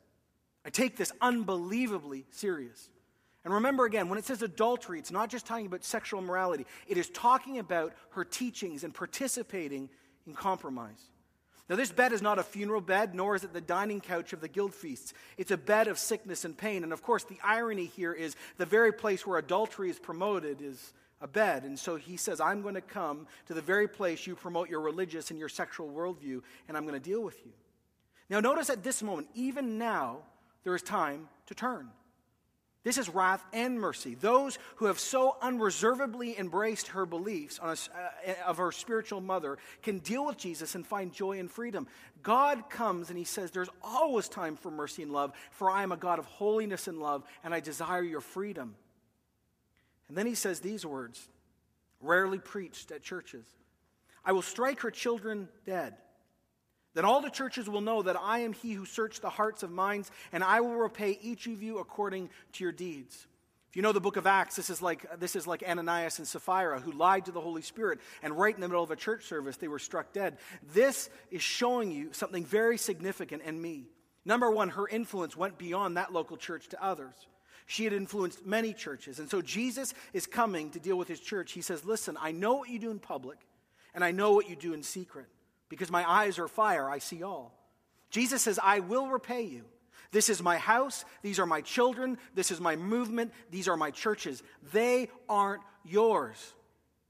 [0.64, 2.88] I take this unbelievably serious.
[3.44, 6.98] And remember again, when it says adultery, it's not just talking about sexual immorality, it
[6.98, 9.88] is talking about her teachings and participating
[10.26, 11.10] in compromise.
[11.70, 14.40] Now, this bed is not a funeral bed, nor is it the dining couch of
[14.40, 15.14] the guild feasts.
[15.38, 16.82] It's a bed of sickness and pain.
[16.82, 20.92] And of course, the irony here is the very place where adultery is promoted is
[21.20, 21.62] a bed.
[21.62, 24.80] And so he says, I'm going to come to the very place you promote your
[24.80, 27.52] religious and your sexual worldview, and I'm going to deal with you.
[28.28, 30.18] Now, notice at this moment, even now,
[30.64, 31.88] there is time to turn.
[32.82, 34.14] This is wrath and mercy.
[34.14, 37.76] Those who have so unreservedly embraced her beliefs a, uh,
[38.46, 41.86] of her spiritual mother can deal with Jesus and find joy and freedom.
[42.22, 45.92] God comes and he says, There's always time for mercy and love, for I am
[45.92, 48.74] a God of holiness and love, and I desire your freedom.
[50.08, 51.28] And then he says these words,
[52.00, 53.44] rarely preached at churches
[54.24, 55.94] I will strike her children dead.
[56.94, 59.70] Then all the churches will know that I am he who searched the hearts of
[59.70, 63.26] minds, and I will repay each of you according to your deeds.
[63.68, 66.26] If you know the book of Acts, this is like, this is like Ananias and
[66.26, 69.26] Sapphira who lied to the Holy Spirit, and right in the middle of a church
[69.26, 70.38] service, they were struck dead.
[70.74, 73.86] This is showing you something very significant in me.
[74.24, 77.14] Number one, her influence went beyond that local church to others.
[77.66, 79.20] She had influenced many churches.
[79.20, 81.52] And so Jesus is coming to deal with his church.
[81.52, 83.38] He says, Listen, I know what you do in public,
[83.94, 85.26] and I know what you do in secret
[85.70, 87.54] because my eyes are fire, I see all.
[88.10, 89.64] Jesus says, I will repay you.
[90.12, 91.04] This is my house.
[91.22, 92.18] These are my children.
[92.34, 93.32] This is my movement.
[93.50, 94.42] These are my churches.
[94.72, 96.52] They aren't yours,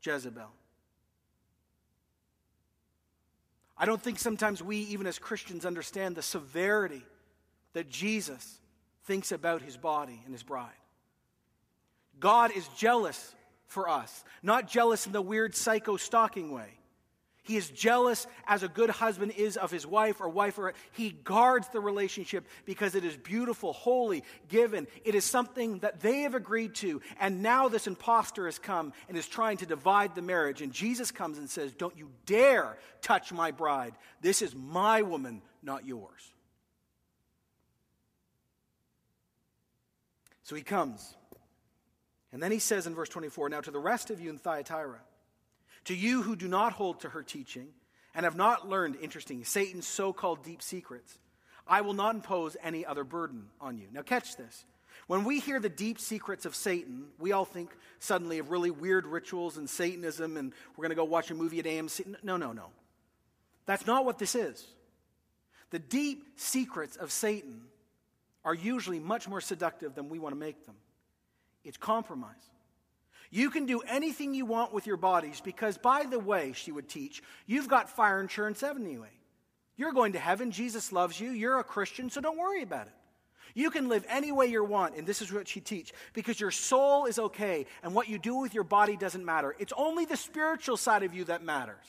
[0.03, 0.53] Jezebel.
[3.77, 7.03] I don't think sometimes we, even as Christians, understand the severity
[7.73, 8.61] that Jesus
[9.05, 10.69] thinks about his body and his bride.
[12.19, 13.35] God is jealous
[13.67, 16.80] for us, not jealous in the weird psycho stalking way.
[17.43, 21.11] He is jealous as a good husband is of his wife or wife or he
[21.11, 24.87] guards the relationship because it is beautiful, holy, given.
[25.05, 27.01] It is something that they have agreed to.
[27.19, 30.61] And now this impostor has come and is trying to divide the marriage.
[30.61, 33.95] And Jesus comes and says, Don't you dare touch my bride.
[34.21, 36.33] This is my woman, not yours.
[40.43, 41.15] So he comes.
[42.33, 45.01] And then he says in verse 24, Now to the rest of you in Thyatira,
[45.85, 47.69] to you who do not hold to her teaching
[48.15, 51.19] and have not learned, interesting, Satan's so called deep secrets,
[51.67, 53.87] I will not impose any other burden on you.
[53.93, 54.65] Now, catch this.
[55.07, 59.07] When we hear the deep secrets of Satan, we all think suddenly of really weird
[59.07, 62.23] rituals and Satanism, and we're going to go watch a movie at AMC.
[62.23, 62.67] No, no, no.
[63.67, 64.67] That's not what this is.
[65.71, 67.63] The deep secrets of Satan
[68.45, 70.75] are usually much more seductive than we want to make them.
[71.65, 72.35] It's compromise.
[73.31, 76.89] You can do anything you want with your bodies because, by the way, she would
[76.89, 79.11] teach, you've got fire insurance anyway.
[79.77, 80.51] You're going to heaven.
[80.51, 81.31] Jesus loves you.
[81.31, 82.93] You're a Christian, so don't worry about it.
[83.55, 86.51] You can live any way you want, and this is what she teach, because your
[86.51, 89.57] soul is okay, and what you do with your body doesn't matter.
[89.59, 91.85] It's only the spiritual side of you that matters.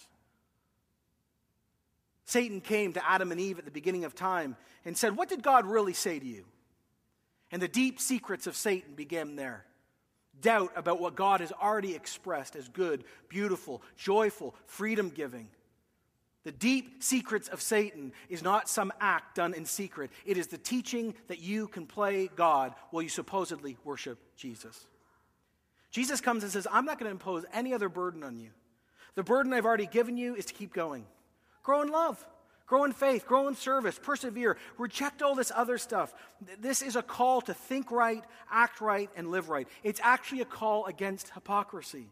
[2.26, 5.44] Satan came to Adam and Eve at the beginning of time and said, What did
[5.44, 6.46] God really say to you?
[7.52, 9.66] And the deep secrets of Satan began there.
[10.42, 15.48] Doubt about what God has already expressed as good, beautiful, joyful, freedom giving.
[16.44, 20.10] The deep secrets of Satan is not some act done in secret.
[20.26, 24.88] It is the teaching that you can play God while you supposedly worship Jesus.
[25.92, 28.50] Jesus comes and says, I'm not going to impose any other burden on you.
[29.14, 31.06] The burden I've already given you is to keep going.
[31.64, 32.26] Grow in love,
[32.72, 36.14] grow in faith, grow in service, persevere, reject all this other stuff.
[36.58, 39.68] This is a call to think right, act right, and live right.
[39.84, 42.08] It's actually a call against hypocrisy.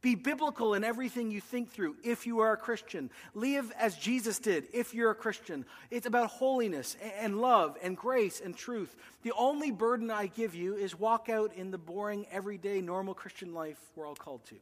[0.00, 3.10] Be biblical in everything you think through if you are a Christian.
[3.32, 5.64] Live as Jesus did if you're a Christian.
[5.88, 8.96] It's about holiness and love and grace and truth.
[9.22, 13.54] The only burden I give you is walk out in the boring, everyday, normal Christian
[13.54, 14.56] life we're all called to.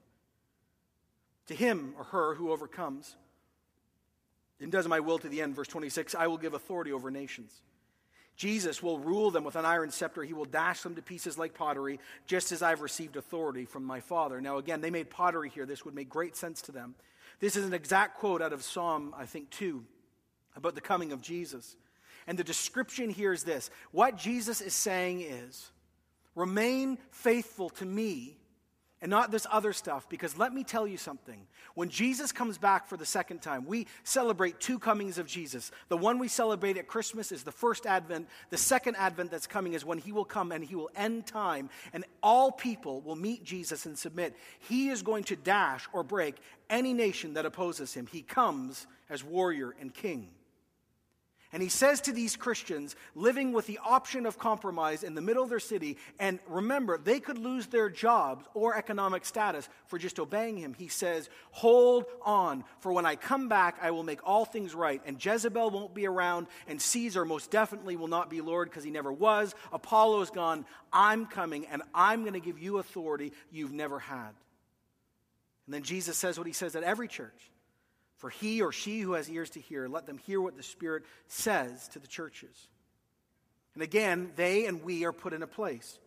[1.46, 3.16] To him or her who overcomes
[4.60, 7.62] and does my will to the end, verse 26, I will give authority over nations.
[8.36, 10.22] Jesus will rule them with an iron scepter.
[10.22, 14.00] He will dash them to pieces like pottery, just as I've received authority from my
[14.00, 14.40] Father.
[14.40, 15.66] Now, again, they made pottery here.
[15.66, 16.94] This would make great sense to them.
[17.38, 19.84] This is an exact quote out of Psalm, I think, 2,
[20.56, 21.76] about the coming of Jesus.
[22.26, 25.70] And the description here is this what Jesus is saying is,
[26.34, 28.39] remain faithful to me
[29.02, 30.08] and not this other stuff.
[30.08, 31.46] Because let me tell you something.
[31.74, 35.70] When Jesus comes back for the second time, we celebrate two comings of Jesus.
[35.88, 38.28] The one we celebrate at Christmas is the first advent.
[38.50, 41.70] The second advent that's coming is when he will come and he will end time,
[41.92, 44.36] and all people will meet Jesus and submit.
[44.58, 46.36] He is going to dash or break
[46.68, 48.06] any nation that opposes him.
[48.06, 50.28] He comes as warrior and king.
[51.52, 55.42] And he says to these Christians living with the option of compromise in the middle
[55.42, 60.20] of their city, and remember, they could lose their jobs or economic status for just
[60.20, 60.74] obeying him.
[60.74, 65.02] He says, Hold on, for when I come back, I will make all things right.
[65.04, 68.92] And Jezebel won't be around, and Caesar most definitely will not be Lord because he
[68.92, 69.52] never was.
[69.72, 70.64] Apollo's gone.
[70.92, 74.34] I'm coming, and I'm going to give you authority you've never had.
[75.66, 77.50] And then Jesus says what he says at every church
[78.20, 81.04] for he or she who has ears to hear, let them hear what the Spirit
[81.26, 82.68] says to the churches.
[83.72, 85.98] And again, they and we are put in a place.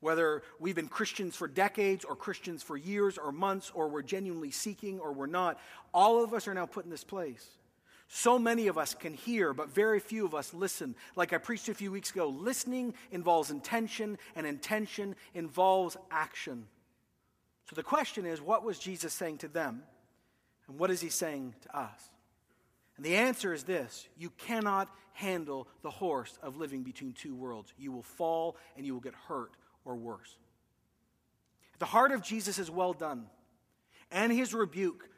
[0.00, 4.50] Whether we've been Christians for decades or Christians for years or months or we're genuinely
[4.50, 5.60] seeking or we're not,
[5.92, 7.46] all of us are now put in this place.
[8.08, 10.94] So many of us can hear, but very few of us listen.
[11.16, 16.66] Like I preached a few weeks ago, listening involves intention, and intention involves action.
[17.68, 19.82] So the question is what was Jesus saying to them?
[20.68, 22.10] And what is he saying to us?
[22.96, 27.72] And the answer is this you cannot handle the horse of living between two worlds.
[27.78, 29.52] You will fall and you will get hurt
[29.84, 30.36] or worse.
[31.78, 33.26] The heart of Jesus is well done,
[34.10, 35.08] and his rebuke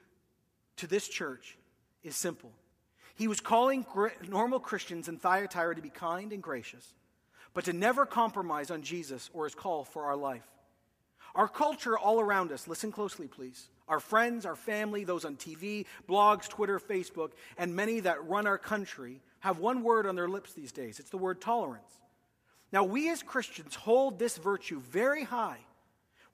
[0.76, 1.56] to this church
[2.02, 2.52] is simple.
[3.14, 3.84] He was calling
[4.28, 6.94] normal Christians in Thyatira to be kind and gracious,
[7.54, 10.46] but to never compromise on Jesus or his call for our life.
[11.34, 15.86] Our culture all around us, listen closely, please, our friends, our family, those on TV,
[16.08, 20.52] blogs, Twitter, Facebook, and many that run our country have one word on their lips
[20.52, 21.92] these days it's the word tolerance.
[22.70, 25.58] Now, we as Christians hold this virtue very high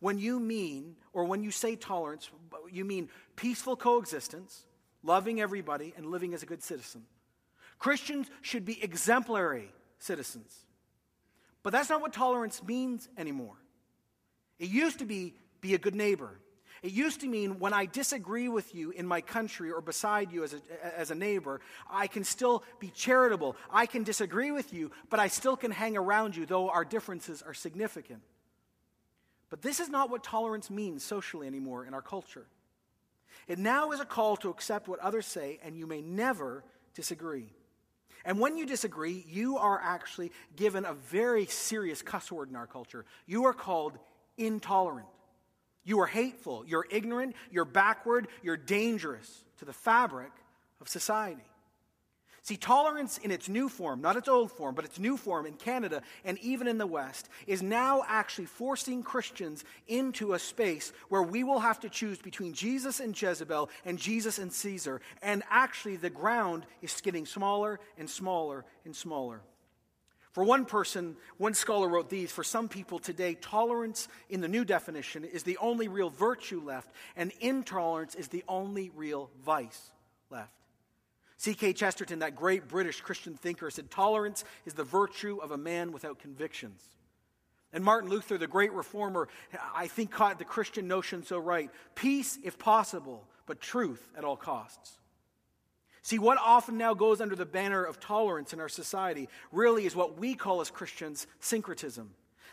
[0.00, 2.28] when you mean, or when you say tolerance,
[2.70, 4.64] you mean peaceful coexistence,
[5.02, 7.04] loving everybody, and living as a good citizen.
[7.78, 10.52] Christians should be exemplary citizens.
[11.62, 13.56] But that's not what tolerance means anymore.
[14.58, 16.38] It used to be be a good neighbor,
[16.84, 20.44] it used to mean when I disagree with you in my country or beside you
[20.44, 23.56] as a, as a neighbor, I can still be charitable.
[23.70, 27.40] I can disagree with you, but I still can hang around you, though our differences
[27.40, 28.20] are significant.
[29.48, 32.44] But this is not what tolerance means socially anymore in our culture.
[33.48, 37.48] It now is a call to accept what others say, and you may never disagree.
[38.26, 42.66] And when you disagree, you are actually given a very serious cuss word in our
[42.66, 43.06] culture.
[43.24, 43.98] You are called
[44.36, 45.08] intolerant.
[45.84, 50.32] You are hateful, you're ignorant, you're backward, you're dangerous to the fabric
[50.80, 51.44] of society.
[52.44, 55.54] See, tolerance in its new form, not its old form, but its new form in
[55.54, 61.22] Canada and even in the West, is now actually forcing Christians into a space where
[61.22, 65.00] we will have to choose between Jesus and Jezebel and Jesus and Caesar.
[65.22, 69.40] And actually, the ground is getting smaller and smaller and smaller.
[70.34, 74.64] For one person, one scholar wrote these For some people today, tolerance in the new
[74.64, 79.92] definition is the only real virtue left, and intolerance is the only real vice
[80.30, 80.50] left.
[81.40, 81.74] G.K.
[81.74, 86.18] Chesterton, that great British Christian thinker, said, Tolerance is the virtue of a man without
[86.18, 86.82] convictions.
[87.72, 89.28] And Martin Luther, the great reformer,
[89.74, 94.36] I think caught the Christian notion so right peace if possible, but truth at all
[94.36, 94.98] costs.
[96.04, 99.96] See, what often now goes under the banner of tolerance in our society really is
[99.96, 102.10] what we call as Christians syncretism.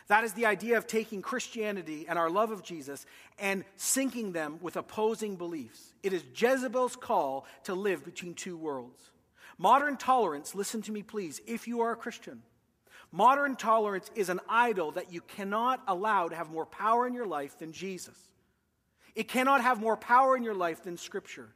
[0.08, 3.04] That is the idea of taking Christianity and our love of Jesus
[3.38, 5.92] and syncing them with opposing beliefs.
[6.02, 9.10] It is Jezebel's call to live between two worlds.
[9.58, 12.40] Modern tolerance, listen to me please, if you are a Christian.
[13.12, 17.26] Modern tolerance is an idol that you cannot allow to have more power in your
[17.26, 18.16] life than Jesus.
[19.14, 21.50] It cannot have more power in your life than Scripture.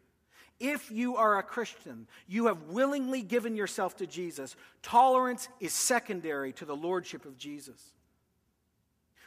[0.58, 4.56] If you are a Christian, you have willingly given yourself to Jesus.
[4.82, 7.92] Tolerance is secondary to the lordship of Jesus.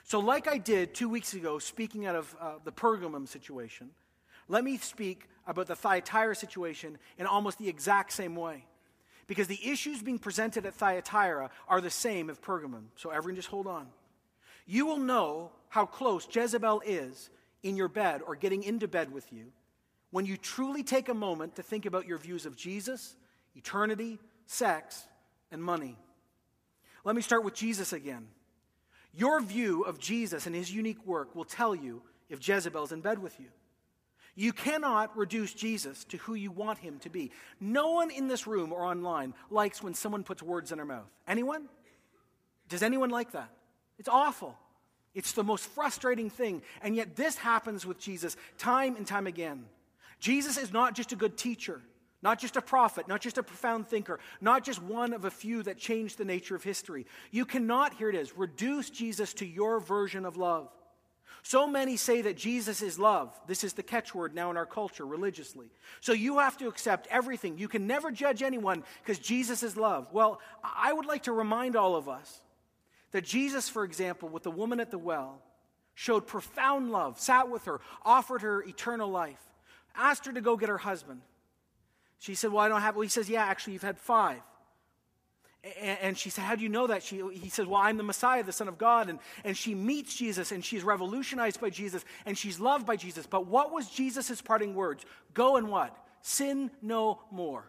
[0.04, 3.92] So, like I did two weeks ago, speaking out of uh, the Pergamum situation,
[4.48, 8.66] let me speak about the Thyatira situation in almost the exact same way.
[9.28, 12.86] Because the issues being presented at Thyatira are the same as Pergamum.
[12.96, 13.88] So, everyone, just hold on.
[14.66, 17.30] You will know how close Jezebel is
[17.62, 19.52] in your bed or getting into bed with you
[20.12, 23.16] when you truly take a moment to think about your views of Jesus,
[23.56, 25.04] eternity, sex,
[25.52, 25.98] and money.
[27.04, 28.28] Let me start with Jesus again.
[29.14, 33.20] Your view of Jesus and his unique work will tell you if Jezebel's in bed
[33.20, 33.48] with you.
[34.36, 37.32] You cannot reduce Jesus to who you want him to be.
[37.60, 41.10] No one in this room or online likes when someone puts words in their mouth.
[41.28, 41.68] Anyone?
[42.70, 43.50] Does anyone like that?
[43.98, 44.56] It's awful.
[45.14, 46.62] It's the most frustrating thing.
[46.82, 49.66] And yet, this happens with Jesus time and time again.
[50.20, 51.82] Jesus is not just a good teacher,
[52.22, 55.64] not just a prophet, not just a profound thinker, not just one of a few
[55.64, 57.06] that changed the nature of history.
[57.32, 60.70] You cannot, here it is, reduce Jesus to your version of love.
[61.42, 63.40] So many say that Jesus is love.
[63.48, 65.68] This is the catchword now in our culture religiously.
[66.02, 67.58] So you have to accept everything.
[67.58, 70.08] You can never judge anyone because Jesus is love.
[70.12, 72.42] Well, I would like to remind all of us
[73.12, 75.42] that Jesus, for example, with the woman at the well,
[75.96, 79.42] showed profound love, sat with her, offered her eternal life,
[79.96, 81.22] asked her to go get her husband.
[82.20, 82.96] She said, Well, I don't have.
[82.96, 84.42] Well, he says, Yeah, actually, you've had five.
[85.82, 87.04] And she said, How do you know that?
[87.04, 89.10] She, he says, Well, I'm the Messiah, the Son of God.
[89.10, 93.26] And, and she meets Jesus and she's revolutionized by Jesus and she's loved by Jesus.
[93.26, 95.06] But what was Jesus' parting words?
[95.34, 95.96] Go and what?
[96.22, 97.66] Sin no more.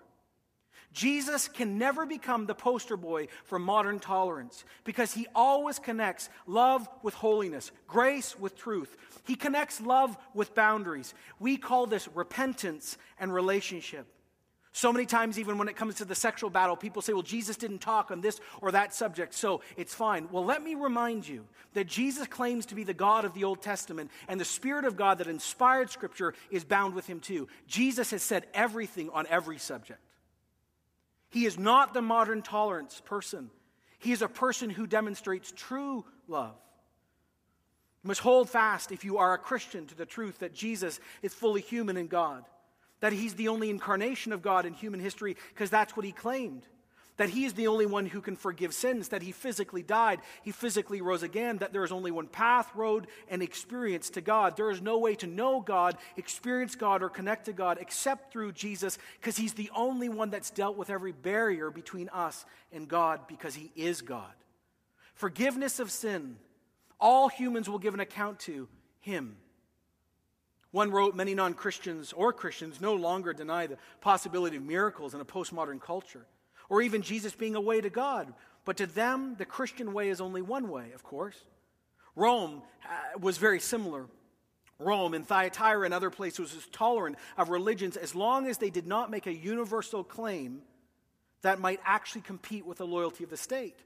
[0.93, 6.89] Jesus can never become the poster boy for modern tolerance because he always connects love
[7.03, 8.97] with holiness, grace with truth.
[9.25, 11.15] He connects love with boundaries.
[11.39, 14.07] We call this repentance and relationship.
[14.73, 17.57] So many times, even when it comes to the sexual battle, people say, well, Jesus
[17.57, 20.29] didn't talk on this or that subject, so it's fine.
[20.31, 23.63] Well, let me remind you that Jesus claims to be the God of the Old
[23.63, 27.49] Testament, and the Spirit of God that inspired Scripture is bound with him too.
[27.67, 30.01] Jesus has said everything on every subject.
[31.31, 33.51] He is not the modern tolerance person,
[33.99, 36.57] he is a person who demonstrates true love.
[38.03, 41.35] You must hold fast, if you are a Christian, to the truth that Jesus is
[41.35, 42.45] fully human and God
[43.01, 46.63] that he's the only incarnation of God in human history because that's what he claimed.
[47.21, 50.53] That he is the only one who can forgive sins, that he physically died, he
[50.53, 54.57] physically rose again, that there is only one path, road, and experience to God.
[54.57, 58.53] There is no way to know God, experience God, or connect to God except through
[58.53, 63.21] Jesus because he's the only one that's dealt with every barrier between us and God
[63.29, 64.33] because he is God.
[65.13, 66.37] Forgiveness of sin,
[66.99, 68.67] all humans will give an account to
[69.01, 69.37] him.
[70.71, 75.21] One wrote, Many non Christians or Christians no longer deny the possibility of miracles in
[75.21, 76.25] a postmodern culture,
[76.71, 78.33] or even Jesus being a way to God.
[78.65, 81.37] But to them, the Christian way is only one way, of course.
[82.17, 84.07] Rome uh, was very similar.
[84.79, 88.87] Rome and Thyatira and other places was tolerant of religions as long as they did
[88.87, 90.63] not make a universal claim
[91.43, 93.77] that might actually compete with the loyalty of the state.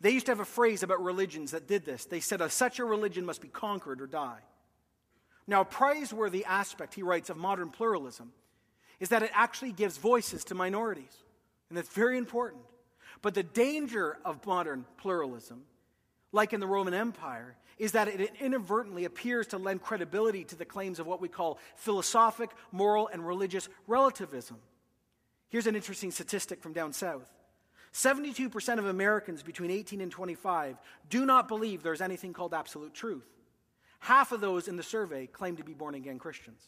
[0.00, 2.04] They used to have a phrase about religions that did this.
[2.04, 4.40] They said, such a religion must be conquered or die.
[5.46, 8.32] Now, a praiseworthy aspect, he writes, of modern pluralism
[9.00, 11.16] is that it actually gives voices to minorities.
[11.68, 12.62] And that's very important.
[13.22, 15.62] But the danger of modern pluralism,
[16.32, 20.64] like in the Roman Empire, is that it inadvertently appears to lend credibility to the
[20.64, 24.56] claims of what we call philosophic, moral, and religious relativism.
[25.48, 27.30] Here's an interesting statistic from down south
[27.92, 30.76] 72% of Americans between 18 and 25
[31.08, 33.26] do not believe there's anything called absolute truth.
[34.00, 36.62] Half of those in the survey claim to be born again Christians.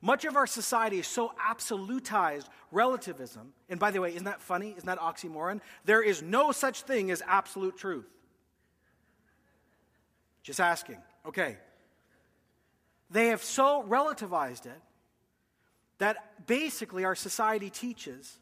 [0.00, 3.52] Much of our society is so absolutized relativism.
[3.68, 4.70] And by the way, isn't that funny?
[4.76, 5.60] Isn't that oxymoron?
[5.84, 8.08] There is no such thing as absolute truth.
[10.42, 10.98] Just asking.
[11.26, 11.56] Okay.
[13.10, 14.80] They have so relativized it
[15.98, 18.38] that basically our society teaches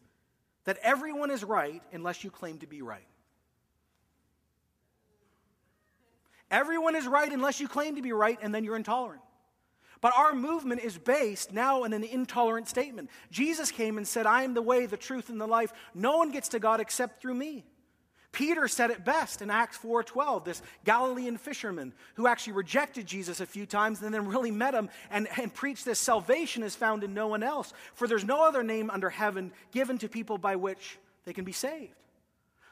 [0.65, 3.07] that everyone is right unless you claim to be right.
[6.51, 9.23] Everyone is right unless you claim to be right, and then you're intolerant.
[10.01, 13.11] But our movement is based now in an intolerant statement.
[13.31, 15.73] Jesus came and said, I am the way, the truth, and the life.
[15.95, 17.65] No one gets to God except through me.
[18.31, 23.47] Peter said it best in Acts 4:12, this Galilean fisherman who actually rejected Jesus a
[23.47, 27.15] few times and then really met him and, and preached this salvation is found in
[27.15, 27.73] no one else.
[27.95, 31.53] For there's no other name under heaven given to people by which they can be
[31.53, 31.95] saved.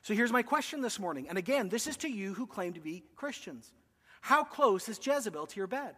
[0.02, 1.28] So here's my question this morning.
[1.28, 3.72] And again, this is to you who claim to be Christians.
[4.20, 5.96] How close is Jezebel to your bed?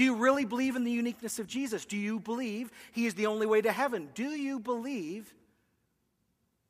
[0.00, 1.84] Do you really believe in the uniqueness of Jesus?
[1.84, 4.08] Do you believe he is the only way to heaven?
[4.14, 5.30] Do you believe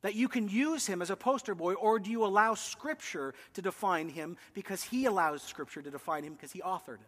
[0.01, 3.61] that you can use him as a poster boy, or do you allow Scripture to
[3.61, 7.07] define him because he allows Scripture to define him because he authored it?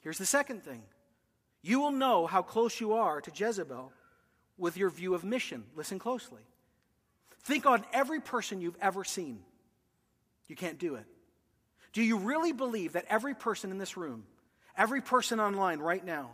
[0.00, 0.84] Here's the second thing
[1.60, 3.92] you will know how close you are to Jezebel
[4.56, 5.64] with your view of mission.
[5.76, 6.40] Listen closely.
[7.42, 9.40] Think on every person you've ever seen.
[10.48, 11.04] You can't do it.
[11.92, 14.24] Do you really believe that every person in this room,
[14.76, 16.30] every person online right now,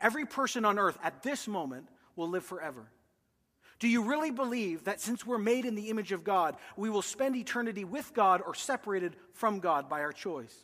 [0.00, 2.86] every person on earth at this moment will live forever?
[3.78, 7.02] Do you really believe that since we're made in the image of God, we will
[7.02, 10.54] spend eternity with God or separated from God by our choice?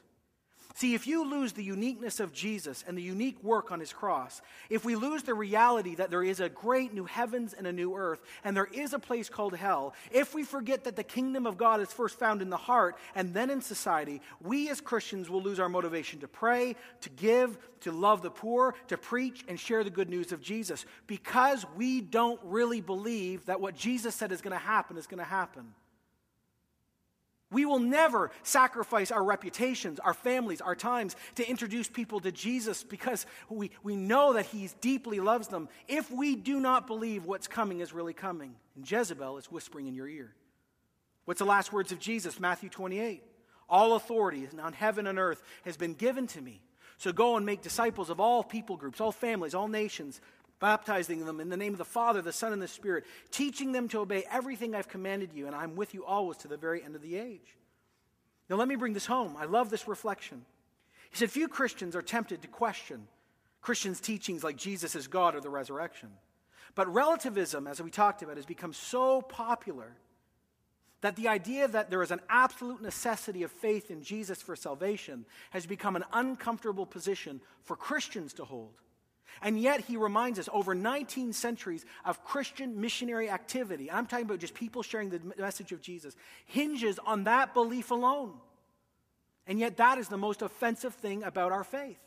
[0.75, 4.41] See, if you lose the uniqueness of Jesus and the unique work on his cross,
[4.71, 7.95] if we lose the reality that there is a great new heavens and a new
[7.95, 11.59] earth, and there is a place called hell, if we forget that the kingdom of
[11.59, 15.43] God is first found in the heart and then in society, we as Christians will
[15.43, 19.85] lose our motivation to pray, to give, to love the poor, to preach, and share
[19.85, 24.41] the good news of Jesus because we don't really believe that what Jesus said is
[24.41, 25.75] going to happen is going to happen.
[27.53, 32.83] We will never sacrifice our reputations, our families, our times to introduce people to Jesus
[32.83, 37.47] because we, we know that He deeply loves them if we do not believe what's
[37.47, 38.55] coming is really coming.
[38.75, 40.35] And Jezebel is whispering in your ear.
[41.27, 42.41] What's the last words of Jesus?
[42.41, 43.23] Matthew 28.
[43.69, 46.61] All authority on heaven and earth has been given to me.
[46.99, 50.21] So go and make disciples of all people groups, all families, all nations,
[50.63, 53.89] baptizing them in the name of the Father, the Son, and the Spirit, teaching them
[53.89, 56.95] to obey everything I've commanded you, and I'm with you always to the very end
[56.95, 57.57] of the age.
[58.49, 59.37] Now, let me bring this home.
[59.37, 60.45] I love this reflection.
[61.11, 63.09] He said, Few Christians are tempted to question
[63.61, 66.11] Christians' teachings like Jesus is God or the resurrection.
[66.77, 69.97] But relativism, as we talked about, has become so popular
[71.01, 75.27] that the idea that there is an absolute necessity of faith in Jesus for salvation
[75.51, 78.75] has become an uncomfortable position for Christians to hold.
[79.41, 84.41] And yet, he reminds us over 19 centuries of Christian missionary activity, I'm talking about
[84.41, 86.15] just people sharing the message of Jesus,
[86.47, 88.35] hinges on that belief alone.
[89.47, 91.99] And yet, that is the most offensive thing about our faith.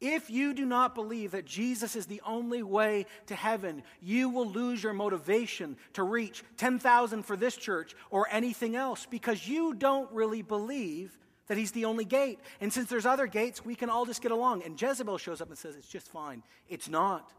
[0.00, 4.46] If you do not believe that Jesus is the only way to heaven, you will
[4.46, 10.12] lose your motivation to reach 10,000 for this church or anything else because you don't
[10.12, 11.16] really believe
[11.48, 12.38] that he's the only gate.
[12.60, 14.62] And since there's other gates, we can all just get along.
[14.62, 16.42] And Jezebel shows up and says, It's just fine.
[16.68, 17.32] It's not.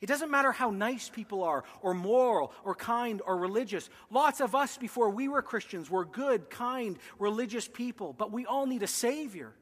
[0.00, 3.88] It doesn't matter how nice people are, or moral, or kind, or religious.
[4.10, 8.66] Lots of us, before we were Christians, were good, kind, religious people, but we all
[8.66, 9.54] need a Savior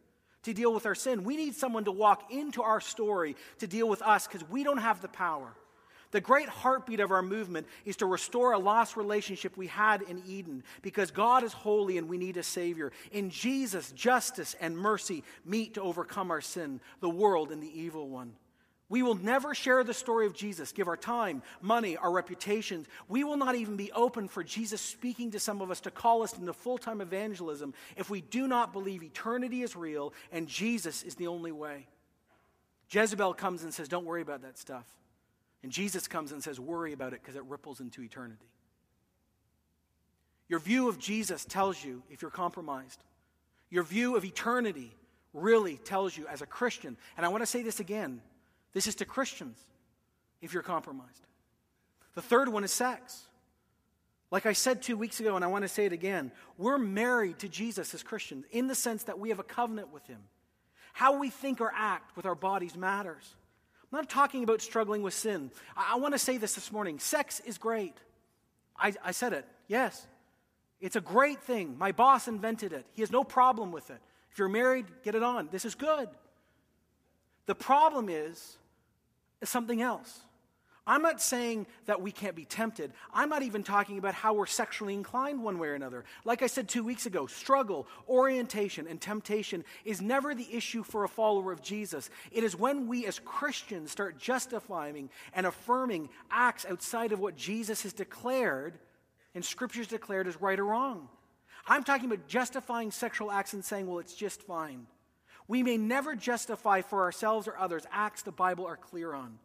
[0.42, 1.22] to deal with our sin.
[1.22, 4.78] We need someone to walk into our story to deal with us because we don't
[4.78, 5.54] have the power.
[6.14, 10.22] The great heartbeat of our movement is to restore a lost relationship we had in
[10.24, 12.92] Eden because God is holy and we need a Savior.
[13.10, 18.08] In Jesus, justice and mercy meet to overcome our sin, the world, and the evil
[18.08, 18.34] one.
[18.88, 22.86] We will never share the story of Jesus, give our time, money, our reputations.
[23.08, 26.22] We will not even be open for Jesus speaking to some of us to call
[26.22, 31.02] us into full time evangelism if we do not believe eternity is real and Jesus
[31.02, 31.88] is the only way.
[32.88, 34.86] Jezebel comes and says, Don't worry about that stuff.
[35.64, 38.44] And Jesus comes and says, Worry about it because it ripples into eternity.
[40.46, 43.02] Your view of Jesus tells you if you're compromised.
[43.70, 44.94] Your view of eternity
[45.32, 48.20] really tells you as a Christian, and I want to say this again
[48.74, 49.58] this is to Christians
[50.42, 51.26] if you're compromised.
[52.14, 53.22] The third one is sex.
[54.30, 57.38] Like I said two weeks ago, and I want to say it again, we're married
[57.38, 60.20] to Jesus as Christians in the sense that we have a covenant with Him.
[60.92, 63.34] How we think or act with our bodies matters.
[63.94, 65.52] I'm not talking about struggling with sin.
[65.76, 66.98] I, I want to say this this morning.
[66.98, 67.96] Sex is great.
[68.76, 69.46] I, I said it.
[69.68, 70.04] Yes.
[70.80, 71.78] It's a great thing.
[71.78, 72.86] My boss invented it.
[72.94, 74.00] He has no problem with it.
[74.32, 75.48] If you're married, get it on.
[75.52, 76.08] This is good.
[77.46, 78.58] The problem is,
[79.40, 80.22] is something else.
[80.86, 82.92] I'm not saying that we can't be tempted.
[83.12, 86.04] I'm not even talking about how we're sexually inclined one way or another.
[86.26, 91.04] Like I said two weeks ago, struggle, orientation, and temptation is never the issue for
[91.04, 92.10] a follower of Jesus.
[92.30, 97.82] It is when we as Christians start justifying and affirming acts outside of what Jesus
[97.84, 98.78] has declared
[99.34, 101.08] and Scripture's declared as right or wrong.
[101.66, 104.86] I'm talking about justifying sexual acts and saying, well, it's just fine.
[105.48, 109.38] We may never justify for ourselves or others acts the Bible are clear on.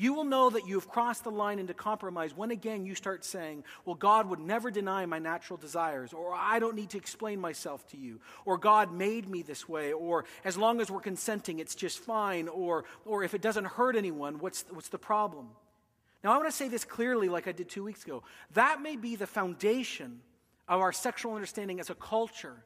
[0.00, 3.22] You will know that you have crossed the line into compromise when again you start
[3.22, 7.38] saying, Well, God would never deny my natural desires, or I don't need to explain
[7.38, 11.58] myself to you, or God made me this way, or as long as we're consenting,
[11.58, 15.50] it's just fine, or, or if it doesn't hurt anyone, what's, what's the problem?
[16.24, 18.22] Now, I want to say this clearly, like I did two weeks ago.
[18.54, 20.22] That may be the foundation
[20.66, 22.56] of our sexual understanding as a culture.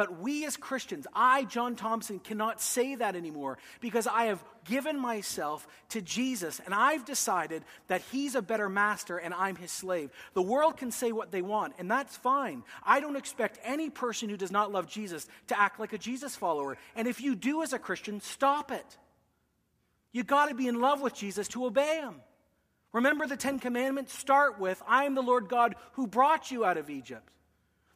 [0.00, 4.98] But we as Christians, I, John Thompson, cannot say that anymore because I have given
[4.98, 10.08] myself to Jesus and I've decided that He's a better master and I'm His slave.
[10.32, 12.62] The world can say what they want, and that's fine.
[12.82, 16.34] I don't expect any person who does not love Jesus to act like a Jesus
[16.34, 16.78] follower.
[16.96, 18.96] And if you do as a Christian, stop it.
[20.12, 22.22] You got to be in love with Jesus to obey Him.
[22.94, 24.14] Remember the Ten Commandments?
[24.14, 27.28] Start with, I am the Lord God who brought you out of Egypt.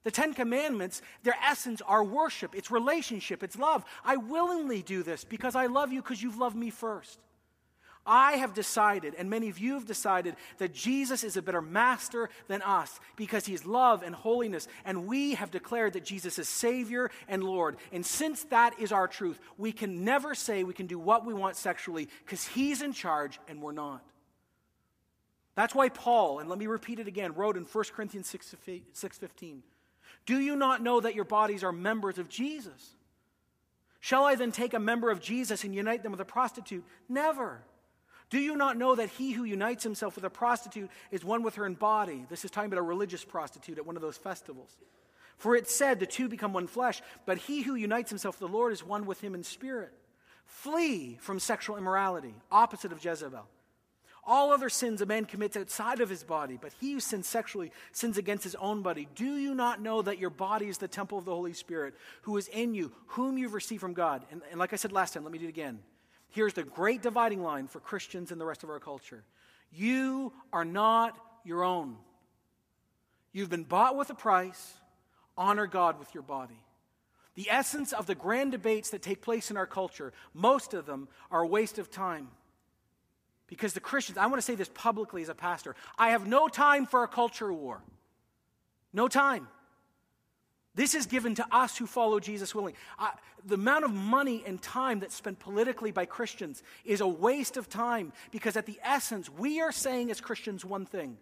[0.05, 3.85] The Ten Commandments, their essence are worship, it's relationship, it's love.
[4.05, 7.19] I willingly do this because I love you because you've loved me first.
[8.07, 12.29] I have decided, and many of you have decided, that Jesus is a better master
[12.49, 14.69] than us because he's love and holiness.
[14.85, 17.77] And we have declared that Jesus is Savior and Lord.
[17.93, 21.33] And since that is our truth, we can never say we can do what we
[21.33, 24.05] want sexually because he's in charge and we're not.
[25.55, 28.55] That's why Paul, and let me repeat it again, wrote in 1 Corinthians 6,
[28.95, 29.61] 6.15,
[30.27, 32.95] do you not know that your bodies are members of Jesus?
[34.01, 36.85] Shall I then take a member of Jesus and unite them with a prostitute?
[37.09, 37.63] Never.
[38.31, 41.55] Do you not know that he who unites himself with a prostitute is one with
[41.55, 42.27] her in body?
[42.29, 44.77] This is talking about a religious prostitute at one of those festivals.
[45.37, 48.57] For it said, the two become one flesh, but he who unites himself with the
[48.57, 49.93] Lord is one with him in spirit.
[50.47, 53.47] Flee from sexual immorality, opposite of Jezebel.
[54.27, 57.73] All other sins a man commits outside of his body, but he who sins sexually
[57.93, 59.07] sins against his own body.
[59.15, 62.37] Do you not know that your body is the temple of the Holy Spirit, who
[62.39, 64.25] is in you, whom you've received from God?
[64.31, 65.81] And, and like I said last time, let me do it again.
[66.31, 69.25] Here's the great dividing line for Christians and the rest of our culture
[69.71, 71.97] you are not your own.
[73.33, 74.75] You've been bought with a price.
[75.37, 76.63] Honor God with your body.
[77.35, 81.09] The essence of the grand debates that take place in our culture, most of them
[81.31, 82.29] are a waste of time.
[83.47, 86.49] Because the Christians, I want to say this publicly as a pastor, I have no
[86.49, 87.83] time for a culture war.
[88.93, 89.49] No time.
[90.75, 92.79] This is given to us who follow Jesus willingly.
[92.99, 93.11] Uh,
[93.45, 97.69] the amount of money and time that's spent politically by Christians is a waste of
[97.69, 101.17] time because, at the essence, we are saying as Christians one thing.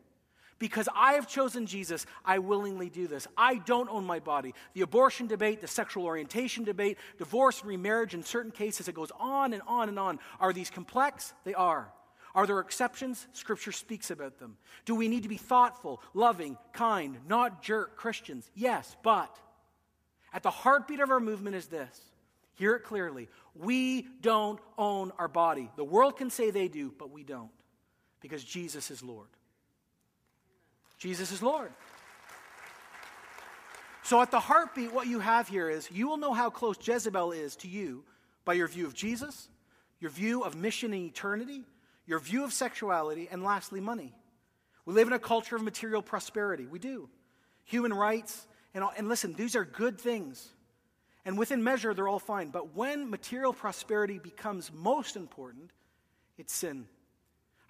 [0.59, 3.27] Because I have chosen Jesus, I willingly do this.
[3.37, 4.55] I don't own my body.
[4.75, 9.11] The abortion debate, the sexual orientation debate, divorce, and remarriage, in certain cases, it goes
[9.19, 10.21] on and on and on.
[10.39, 11.35] Are these complex?
[11.45, 11.93] They are.
[12.35, 13.27] Are there exceptions?
[13.33, 14.57] Scripture speaks about them.
[14.85, 18.51] Do we need to be thoughtful, loving, kind, not jerk Christians?
[18.55, 19.37] Yes, but
[20.33, 22.01] at the heartbeat of our movement is this.
[22.55, 23.29] Hear it clearly.
[23.55, 25.71] We don't own our body.
[25.77, 27.51] The world can say they do, but we don't
[28.21, 29.29] because Jesus is Lord.
[30.99, 31.73] Jesus is Lord.
[34.05, 37.33] So, at the heartbeat, what you have here is you will know how close Jezebel
[37.33, 38.05] is to you
[38.45, 39.49] by your view of Jesus,
[40.01, 41.63] your view of mission and eternity,
[42.07, 44.15] your view of sexuality, and lastly, money.
[44.85, 46.67] We live in a culture of material prosperity.
[46.67, 47.09] We do.
[47.65, 50.49] Human rights, and, all, and listen, these are good things.
[51.25, 52.51] And within measure, they're all fine.
[52.51, 55.71] But when material prosperity becomes most important,
[56.37, 56.87] it's sin.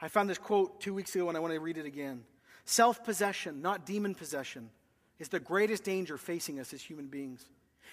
[0.00, 2.24] I found this quote two weeks ago and I want to read it again.
[2.64, 4.70] Self possession, not demon possession,
[5.18, 7.44] is the greatest danger facing us as human beings.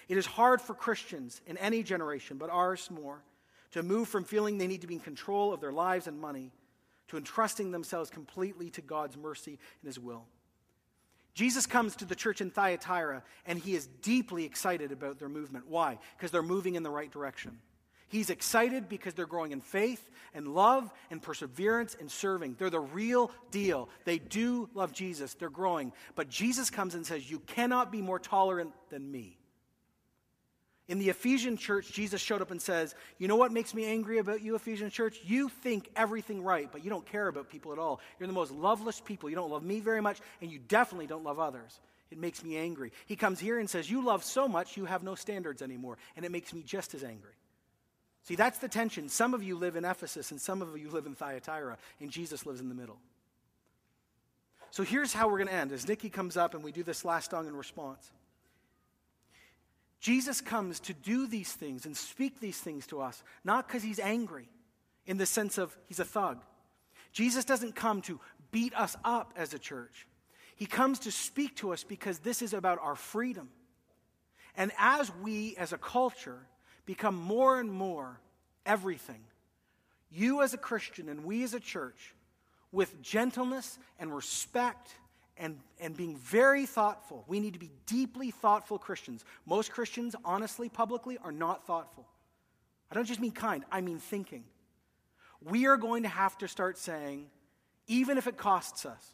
[0.08, 3.22] It is hard for Christians in any generation, but ours more,
[3.72, 6.52] to move from feeling they need to be in control of their lives and money
[7.08, 10.24] to entrusting themselves completely to God's mercy and His will.
[11.34, 15.68] Jesus comes to the church in Thyatira and he is deeply excited about their movement.
[15.68, 15.98] Why?
[16.16, 17.58] Because they're moving in the right direction.
[18.08, 22.56] He's excited because they're growing in faith and love and perseverance and serving.
[22.58, 23.88] They're the real deal.
[24.04, 25.34] They do love Jesus.
[25.34, 25.92] They're growing.
[26.16, 29.38] But Jesus comes and says, You cannot be more tolerant than me.
[30.90, 34.18] In the Ephesian church, Jesus showed up and says, You know what makes me angry
[34.18, 35.20] about you, Ephesian church?
[35.24, 38.00] You think everything right, but you don't care about people at all.
[38.18, 39.30] You're the most loveless people.
[39.30, 41.78] You don't love me very much, and you definitely don't love others.
[42.10, 42.90] It makes me angry.
[43.06, 45.96] He comes here and says, You love so much, you have no standards anymore.
[46.16, 47.34] And it makes me just as angry.
[48.24, 49.08] See, that's the tension.
[49.08, 52.46] Some of you live in Ephesus and some of you live in Thyatira, and Jesus
[52.46, 52.98] lives in the middle.
[54.72, 57.04] So here's how we're going to end as Nikki comes up and we do this
[57.04, 58.10] last song in response.
[60.00, 64.00] Jesus comes to do these things and speak these things to us, not because he's
[64.00, 64.48] angry
[65.06, 66.42] in the sense of he's a thug.
[67.12, 68.18] Jesus doesn't come to
[68.50, 70.06] beat us up as a church.
[70.56, 73.50] He comes to speak to us because this is about our freedom.
[74.56, 76.40] And as we as a culture
[76.86, 78.20] become more and more
[78.64, 79.22] everything,
[80.10, 82.14] you as a Christian and we as a church,
[82.72, 84.94] with gentleness and respect
[85.40, 87.24] and, and being very thoughtful.
[87.26, 89.24] We need to be deeply thoughtful Christians.
[89.46, 92.06] Most Christians, honestly, publicly, are not thoughtful.
[92.90, 94.44] I don't just mean kind, I mean thinking.
[95.42, 97.26] We are going to have to start saying,
[97.88, 99.04] even if it costs us,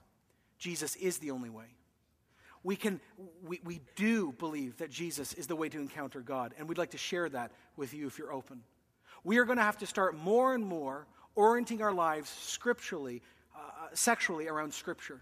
[0.59, 1.66] Jesus is the only way.
[2.64, 3.01] We, can,
[3.47, 6.91] we, we do believe that Jesus is the way to encounter God, and we'd like
[6.91, 8.62] to share that with you if you're open.
[9.22, 11.07] We are going to have to start more and more
[11.37, 13.22] orienting our lives scripturally,
[13.55, 15.20] uh, sexually around Scripture.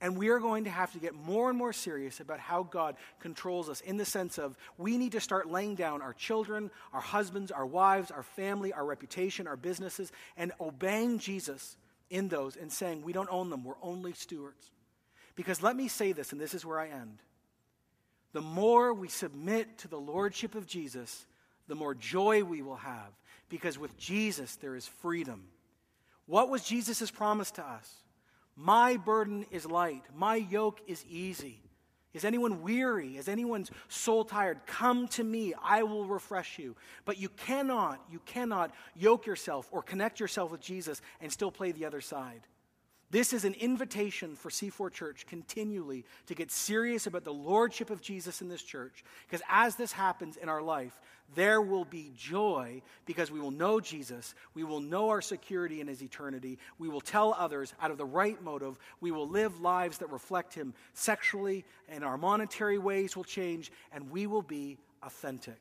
[0.00, 2.96] And we are going to have to get more and more serious about how God
[3.18, 7.00] controls us in the sense of we need to start laying down our children, our
[7.00, 11.76] husbands, our wives, our family, our reputation, our businesses, and obeying Jesus
[12.08, 14.70] in those and saying we don't own them, we're only stewards.
[15.36, 17.22] Because let me say this, and this is where I end.
[18.32, 21.26] The more we submit to the lordship of Jesus,
[21.68, 23.12] the more joy we will have.
[23.48, 25.44] Because with Jesus, there is freedom.
[26.26, 27.92] What was Jesus' promise to us?
[28.62, 31.62] My burden is light, my yoke is easy.
[32.12, 33.16] Is anyone weary?
[33.16, 34.58] Is anyone's soul tired?
[34.66, 36.76] Come to me, I will refresh you.
[37.06, 41.72] But you cannot, you cannot yoke yourself or connect yourself with Jesus and still play
[41.72, 42.42] the other side.
[43.10, 48.00] This is an invitation for C4 Church continually to get serious about the lordship of
[48.00, 49.02] Jesus in this church.
[49.26, 51.00] Because as this happens in our life,
[51.34, 54.34] there will be joy because we will know Jesus.
[54.54, 56.58] We will know our security in his eternity.
[56.78, 58.78] We will tell others out of the right motive.
[59.00, 64.08] We will live lives that reflect him sexually, and our monetary ways will change, and
[64.10, 65.58] we will be authentic.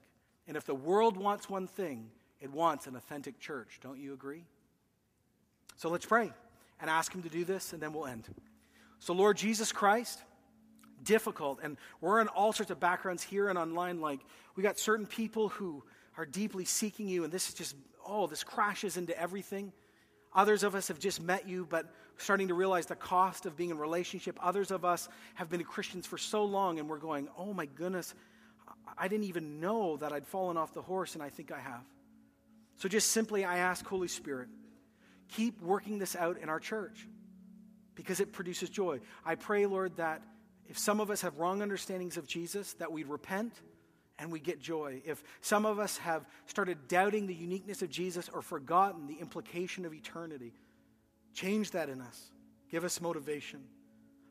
[0.48, 3.80] And if the world wants one thing, it wants an authentic church.
[3.82, 4.46] Don't you agree?
[5.78, 6.32] So let's pray
[6.82, 8.28] and ask Him to do this, and then we'll end.
[9.00, 10.20] So, Lord Jesus Christ,
[11.04, 14.02] difficult, and we're in all sorts of backgrounds here and online.
[14.02, 14.20] Like,
[14.56, 15.84] we got certain people who
[16.18, 17.76] are deeply seeking you, and this is just,
[18.06, 19.72] oh, this crashes into everything.
[20.34, 21.86] Others of us have just met you, but
[22.18, 24.38] starting to realize the cost of being in relationship.
[24.42, 28.14] Others of us have been Christians for so long, and we're going, oh my goodness,
[28.98, 31.84] I didn't even know that I'd fallen off the horse, and I think I have.
[32.76, 34.50] So just simply, I ask, Holy Spirit,
[35.30, 37.08] keep working this out in our church
[37.96, 39.00] because it produces joy.
[39.26, 40.22] I pray, Lord, that
[40.68, 43.54] if some of us have wrong understandings of Jesus, that we'd repent
[44.20, 45.02] and we get joy.
[45.06, 49.86] If some of us have started doubting the uniqueness of Jesus or forgotten the implication
[49.86, 50.54] of eternity,
[51.34, 52.32] change that in us.
[52.70, 53.64] Give us motivation.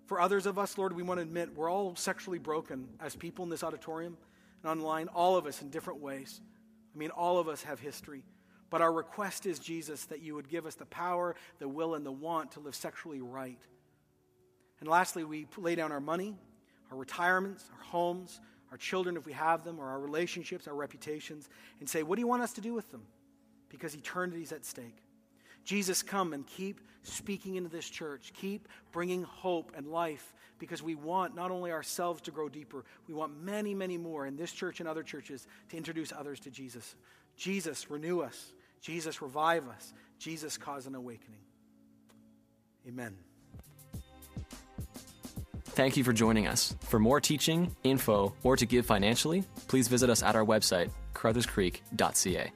[0.07, 3.45] For others of us, Lord, we want to admit we're all sexually broken as people
[3.45, 4.17] in this auditorium
[4.63, 6.41] and online, all of us in different ways.
[6.95, 8.25] I mean, all of us have history.
[8.71, 12.05] But our request is, Jesus, that you would give us the power, the will, and
[12.05, 13.59] the want to live sexually right.
[14.81, 16.37] And lastly, we lay down our money,
[16.91, 18.41] our retirements, our homes,
[18.71, 21.49] our children, if we have them, or our relationships, our reputations,
[21.81, 23.03] and say, What do you want us to do with them?
[23.71, 25.03] Because eternity is at stake.
[25.65, 28.33] Jesus, come and keep speaking into this church.
[28.35, 33.15] Keep bringing hope and life because we want not only ourselves to grow deeper, we
[33.15, 36.97] want many, many more in this church and other churches to introduce others to Jesus.
[37.37, 38.53] Jesus, renew us.
[38.81, 39.93] Jesus, revive us.
[40.19, 41.41] Jesus, cause an awakening.
[42.87, 43.17] Amen.
[45.79, 46.75] Thank you for joining us.
[46.81, 52.53] For more teaching, info, or to give financially, please visit us at our website, carrutherscreek.ca.